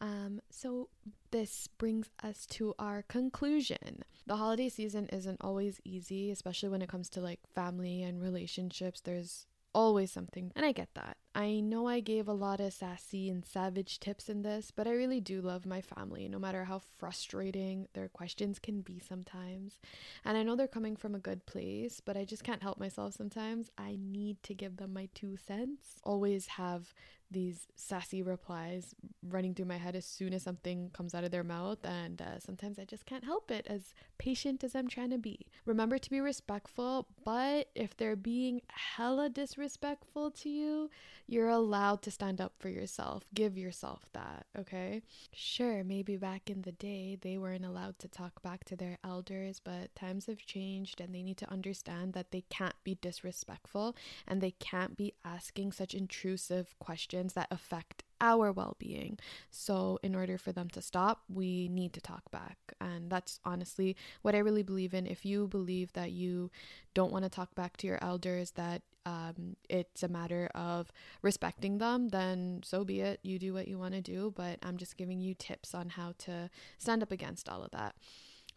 Um, 0.00 0.40
so, 0.48 0.88
this 1.32 1.68
brings 1.76 2.08
us 2.22 2.46
to 2.46 2.72
our 2.78 3.02
conclusion. 3.02 4.04
The 4.28 4.36
holiday 4.36 4.68
season 4.68 5.08
isn't 5.12 5.38
always 5.40 5.80
easy, 5.84 6.30
especially 6.30 6.68
when 6.68 6.82
it 6.82 6.88
comes 6.88 7.08
to 7.10 7.20
like 7.20 7.40
family 7.52 8.04
and 8.04 8.22
relationships. 8.22 9.00
There's 9.00 9.46
always 9.74 10.12
something, 10.12 10.52
and 10.54 10.64
I 10.64 10.70
get 10.70 10.90
that. 10.94 11.16
I 11.38 11.60
know 11.60 11.86
I 11.86 12.00
gave 12.00 12.26
a 12.26 12.32
lot 12.32 12.58
of 12.58 12.72
sassy 12.72 13.30
and 13.30 13.44
savage 13.46 14.00
tips 14.00 14.28
in 14.28 14.42
this, 14.42 14.72
but 14.72 14.88
I 14.88 14.90
really 14.90 15.20
do 15.20 15.40
love 15.40 15.64
my 15.64 15.80
family, 15.80 16.28
no 16.28 16.36
matter 16.36 16.64
how 16.64 16.80
frustrating 16.98 17.86
their 17.92 18.08
questions 18.08 18.58
can 18.58 18.80
be 18.80 18.98
sometimes. 18.98 19.78
And 20.24 20.36
I 20.36 20.42
know 20.42 20.56
they're 20.56 20.66
coming 20.66 20.96
from 20.96 21.14
a 21.14 21.20
good 21.20 21.46
place, 21.46 22.00
but 22.04 22.16
I 22.16 22.24
just 22.24 22.42
can't 22.42 22.64
help 22.64 22.80
myself 22.80 23.14
sometimes. 23.14 23.70
I 23.78 23.96
need 24.00 24.42
to 24.42 24.54
give 24.54 24.78
them 24.78 24.92
my 24.92 25.08
two 25.14 25.36
cents. 25.36 25.94
Always 26.02 26.48
have 26.48 26.92
these 27.30 27.66
sassy 27.76 28.22
replies 28.22 28.94
running 29.22 29.54
through 29.54 29.66
my 29.66 29.76
head 29.76 29.94
as 29.94 30.06
soon 30.06 30.32
as 30.32 30.42
something 30.42 30.90
comes 30.92 31.14
out 31.14 31.24
of 31.24 31.30
their 31.30 31.44
mouth, 31.44 31.78
and 31.84 32.22
uh, 32.22 32.38
sometimes 32.38 32.78
I 32.78 32.84
just 32.84 33.06
can't 33.06 33.24
help 33.24 33.50
it, 33.50 33.66
as 33.68 33.94
patient 34.16 34.64
as 34.64 34.74
I'm 34.74 34.88
trying 34.88 35.10
to 35.10 35.18
be. 35.18 35.46
Remember 35.66 35.98
to 35.98 36.10
be 36.10 36.20
respectful, 36.20 37.06
but 37.24 37.68
if 37.74 37.96
they're 37.96 38.16
being 38.16 38.62
hella 38.68 39.28
disrespectful 39.28 40.30
to 40.32 40.48
you, 40.48 40.90
you're 41.28 41.50
allowed 41.50 42.00
to 42.02 42.10
stand 42.10 42.40
up 42.40 42.54
for 42.58 42.70
yourself. 42.70 43.24
Give 43.34 43.56
yourself 43.56 44.06
that, 44.14 44.46
okay? 44.58 45.02
Sure, 45.32 45.84
maybe 45.84 46.16
back 46.16 46.48
in 46.48 46.62
the 46.62 46.72
day 46.72 47.18
they 47.20 47.36
weren't 47.36 47.66
allowed 47.66 47.98
to 47.98 48.08
talk 48.08 48.42
back 48.42 48.64
to 48.64 48.76
their 48.76 48.98
elders, 49.04 49.60
but 49.62 49.94
times 49.94 50.26
have 50.26 50.38
changed 50.38 51.00
and 51.00 51.14
they 51.14 51.22
need 51.22 51.36
to 51.36 51.52
understand 51.52 52.14
that 52.14 52.30
they 52.32 52.44
can't 52.48 52.82
be 52.82 52.96
disrespectful 53.00 53.94
and 54.26 54.40
they 54.40 54.52
can't 54.52 54.96
be 54.96 55.12
asking 55.22 55.72
such 55.72 55.92
intrusive 55.94 56.74
questions 56.78 57.34
that 57.34 57.48
affect 57.50 58.04
our 58.20 58.52
well 58.52 58.76
being. 58.78 59.18
So, 59.50 59.98
in 60.02 60.14
order 60.14 60.38
for 60.38 60.52
them 60.52 60.68
to 60.70 60.82
stop, 60.82 61.22
we 61.28 61.68
need 61.68 61.92
to 61.94 62.00
talk 62.00 62.30
back. 62.30 62.58
And 62.80 63.10
that's 63.10 63.40
honestly 63.44 63.96
what 64.22 64.34
I 64.34 64.38
really 64.38 64.62
believe 64.62 64.94
in. 64.94 65.06
If 65.06 65.24
you 65.24 65.48
believe 65.48 65.92
that 65.94 66.12
you 66.12 66.50
don't 66.94 67.12
want 67.12 67.24
to 67.24 67.30
talk 67.30 67.54
back 67.54 67.76
to 67.78 67.86
your 67.86 67.98
elders, 68.02 68.52
that 68.52 68.82
um, 69.06 69.56
it's 69.68 70.02
a 70.02 70.08
matter 70.08 70.50
of 70.54 70.92
respecting 71.22 71.78
them, 71.78 72.08
then 72.08 72.60
so 72.64 72.84
be 72.84 73.00
it. 73.00 73.20
You 73.22 73.38
do 73.38 73.54
what 73.54 73.68
you 73.68 73.78
want 73.78 73.94
to 73.94 74.02
do. 74.02 74.32
But 74.36 74.58
I'm 74.62 74.76
just 74.76 74.96
giving 74.96 75.20
you 75.20 75.34
tips 75.34 75.74
on 75.74 75.90
how 75.90 76.14
to 76.18 76.50
stand 76.78 77.02
up 77.02 77.10
against 77.10 77.48
all 77.48 77.62
of 77.62 77.70
that 77.70 77.94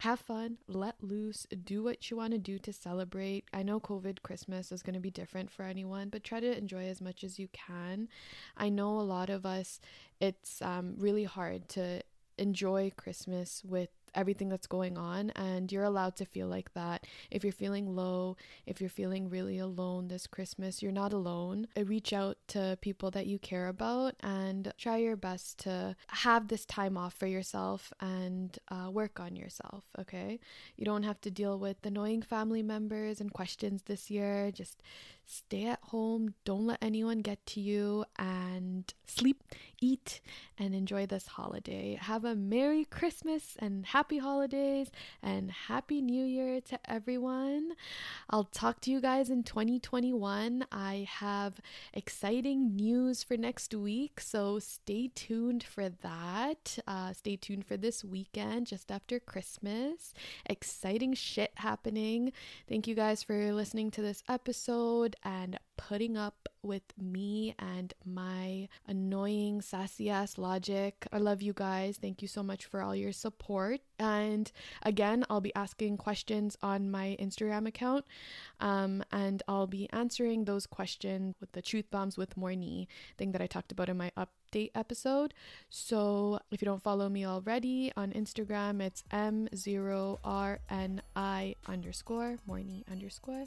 have 0.02 0.18
fun, 0.18 0.58
let 0.66 0.96
loose, 1.00 1.46
do 1.64 1.84
what 1.84 2.10
you 2.10 2.16
want 2.16 2.32
to 2.32 2.38
do 2.38 2.58
to 2.58 2.72
celebrate. 2.72 3.44
I 3.52 3.62
know 3.62 3.78
COVID 3.78 4.22
Christmas 4.22 4.72
is 4.72 4.82
going 4.82 4.94
to 4.94 5.00
be 5.00 5.12
different 5.12 5.48
for 5.48 5.62
anyone, 5.62 6.08
but 6.08 6.24
try 6.24 6.40
to 6.40 6.58
enjoy 6.58 6.86
as 6.88 7.00
much 7.00 7.22
as 7.22 7.38
you 7.38 7.46
can. 7.52 8.08
I 8.56 8.68
know 8.68 8.98
a 8.98 9.02
lot 9.02 9.30
of 9.30 9.46
us, 9.46 9.80
it's 10.20 10.60
um, 10.60 10.96
really 10.98 11.22
hard 11.22 11.68
to 11.70 12.02
enjoy 12.36 12.90
Christmas 12.96 13.62
with 13.64 13.90
everything 14.14 14.48
that's 14.48 14.66
going 14.66 14.98
on. 14.98 15.30
And 15.30 15.70
you're 15.70 15.84
allowed 15.84 16.16
to 16.16 16.24
feel 16.24 16.46
like 16.46 16.72
that. 16.74 17.06
If 17.30 17.44
you're 17.44 17.52
feeling 17.52 17.94
low, 17.94 18.36
if 18.66 18.80
you're 18.80 18.90
feeling 18.90 19.28
really 19.28 19.58
alone 19.58 20.08
this 20.08 20.26
Christmas, 20.26 20.82
you're 20.82 20.92
not 20.92 21.12
alone. 21.12 21.66
Uh, 21.76 21.84
reach 21.84 22.12
out 22.12 22.38
to 22.48 22.78
people 22.80 23.10
that 23.12 23.26
you 23.26 23.38
care 23.38 23.68
about 23.68 24.14
and 24.20 24.72
try 24.78 24.96
your 24.98 25.16
best 25.16 25.58
to 25.58 25.96
have 26.08 26.48
this 26.48 26.64
time 26.64 26.96
off 26.96 27.14
for 27.14 27.26
yourself 27.26 27.92
and 28.00 28.58
uh, 28.68 28.90
work 28.90 29.20
on 29.20 29.36
yourself, 29.36 29.84
okay? 29.98 30.38
You 30.76 30.84
don't 30.84 31.02
have 31.02 31.20
to 31.22 31.30
deal 31.30 31.58
with 31.58 31.84
annoying 31.84 32.22
family 32.22 32.62
members 32.62 33.20
and 33.20 33.32
questions 33.32 33.82
this 33.82 34.10
year. 34.10 34.50
Just 34.50 34.82
stay 35.26 35.66
at 35.66 35.80
home, 35.84 36.34
don't 36.44 36.66
let 36.66 36.78
anyone 36.82 37.18
get 37.18 37.44
to 37.46 37.60
you, 37.60 38.04
and 38.18 38.92
sleep, 39.06 39.42
eat, 39.80 40.20
and 40.58 40.74
enjoy 40.74 41.06
this 41.06 41.26
holiday. 41.26 41.98
Have 42.00 42.24
a 42.24 42.34
Merry 42.34 42.84
Christmas 42.84 43.56
and 43.58 43.86
Happy 43.86 44.18
Holidays 44.18 44.90
and 45.22 45.50
Happy 45.50 46.00
New 46.00 46.24
Year 46.24 46.60
to 46.62 46.78
everyone. 46.88 47.72
I'll 48.30 48.44
talk 48.44 48.80
to 48.82 48.90
you 48.90 49.00
guys 49.00 49.30
in 49.30 49.42
2021. 49.42 50.66
I 50.70 51.06
have 51.10 51.60
exciting 51.92 52.76
news 52.76 53.22
for 53.22 53.36
next 53.36 53.74
week, 53.74 54.20
so 54.20 54.58
stay 54.58 55.10
tuned 55.14 55.62
for 55.62 55.88
that. 55.88 56.78
Uh, 56.86 57.12
stay 57.12 57.36
tuned 57.36 57.66
for 57.66 57.76
this 57.76 58.04
weekend 58.04 58.66
just 58.66 58.90
after 58.90 59.18
Christmas. 59.18 60.14
Exciting 60.46 61.14
shit 61.14 61.52
happening. 61.56 62.32
Thank 62.68 62.86
you 62.86 62.94
guys 62.94 63.22
for 63.22 63.52
listening 63.52 63.90
to 63.92 64.02
this 64.02 64.22
episode 64.28 65.11
and 65.22 65.58
putting 65.88 66.16
up 66.16 66.48
with 66.62 66.82
me 66.96 67.54
and 67.58 67.92
my 68.04 68.68
annoying 68.86 69.60
sassy 69.60 70.08
ass 70.08 70.38
logic. 70.38 71.06
I 71.12 71.18
love 71.18 71.42
you 71.42 71.52
guys. 71.52 71.98
Thank 72.00 72.22
you 72.22 72.28
so 72.28 72.42
much 72.42 72.66
for 72.66 72.80
all 72.80 72.94
your 72.94 73.10
support. 73.12 73.80
And 73.98 74.50
again, 74.82 75.24
I'll 75.28 75.40
be 75.40 75.54
asking 75.56 75.96
questions 75.96 76.56
on 76.62 76.90
my 76.90 77.16
Instagram 77.20 77.66
account. 77.66 78.04
Um, 78.60 79.02
and 79.10 79.42
I'll 79.48 79.66
be 79.66 79.88
answering 79.92 80.44
those 80.44 80.66
questions 80.66 81.34
with 81.40 81.50
the 81.52 81.62
truth 81.62 81.90
bombs 81.90 82.16
with 82.16 82.36
Morny 82.36 82.86
thing 83.18 83.32
that 83.32 83.42
I 83.42 83.48
talked 83.48 83.72
about 83.72 83.88
in 83.88 83.96
my 83.96 84.12
update 84.16 84.70
episode. 84.74 85.34
So 85.68 86.38
if 86.50 86.62
you 86.62 86.66
don't 86.66 86.82
follow 86.82 87.08
me 87.08 87.26
already 87.26 87.90
on 87.96 88.12
Instagram, 88.12 88.80
it's 88.80 89.02
M0RNI 89.12 90.16
underscore, 91.66 92.38
Morny 92.46 92.84
underscore. 92.90 93.46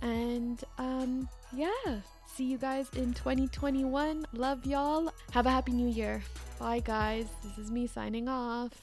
And 0.00 0.62
um, 0.78 1.28
yeah, 1.56 2.00
see 2.26 2.44
you 2.44 2.58
guys 2.58 2.88
in 2.96 3.14
2021. 3.14 4.26
Love 4.34 4.66
y'all. 4.66 5.10
Have 5.32 5.46
a 5.46 5.50
happy 5.50 5.72
new 5.72 5.88
year. 5.88 6.22
Bye, 6.58 6.80
guys. 6.80 7.26
This 7.42 7.56
is 7.58 7.70
me 7.70 7.86
signing 7.86 8.28
off. 8.28 8.82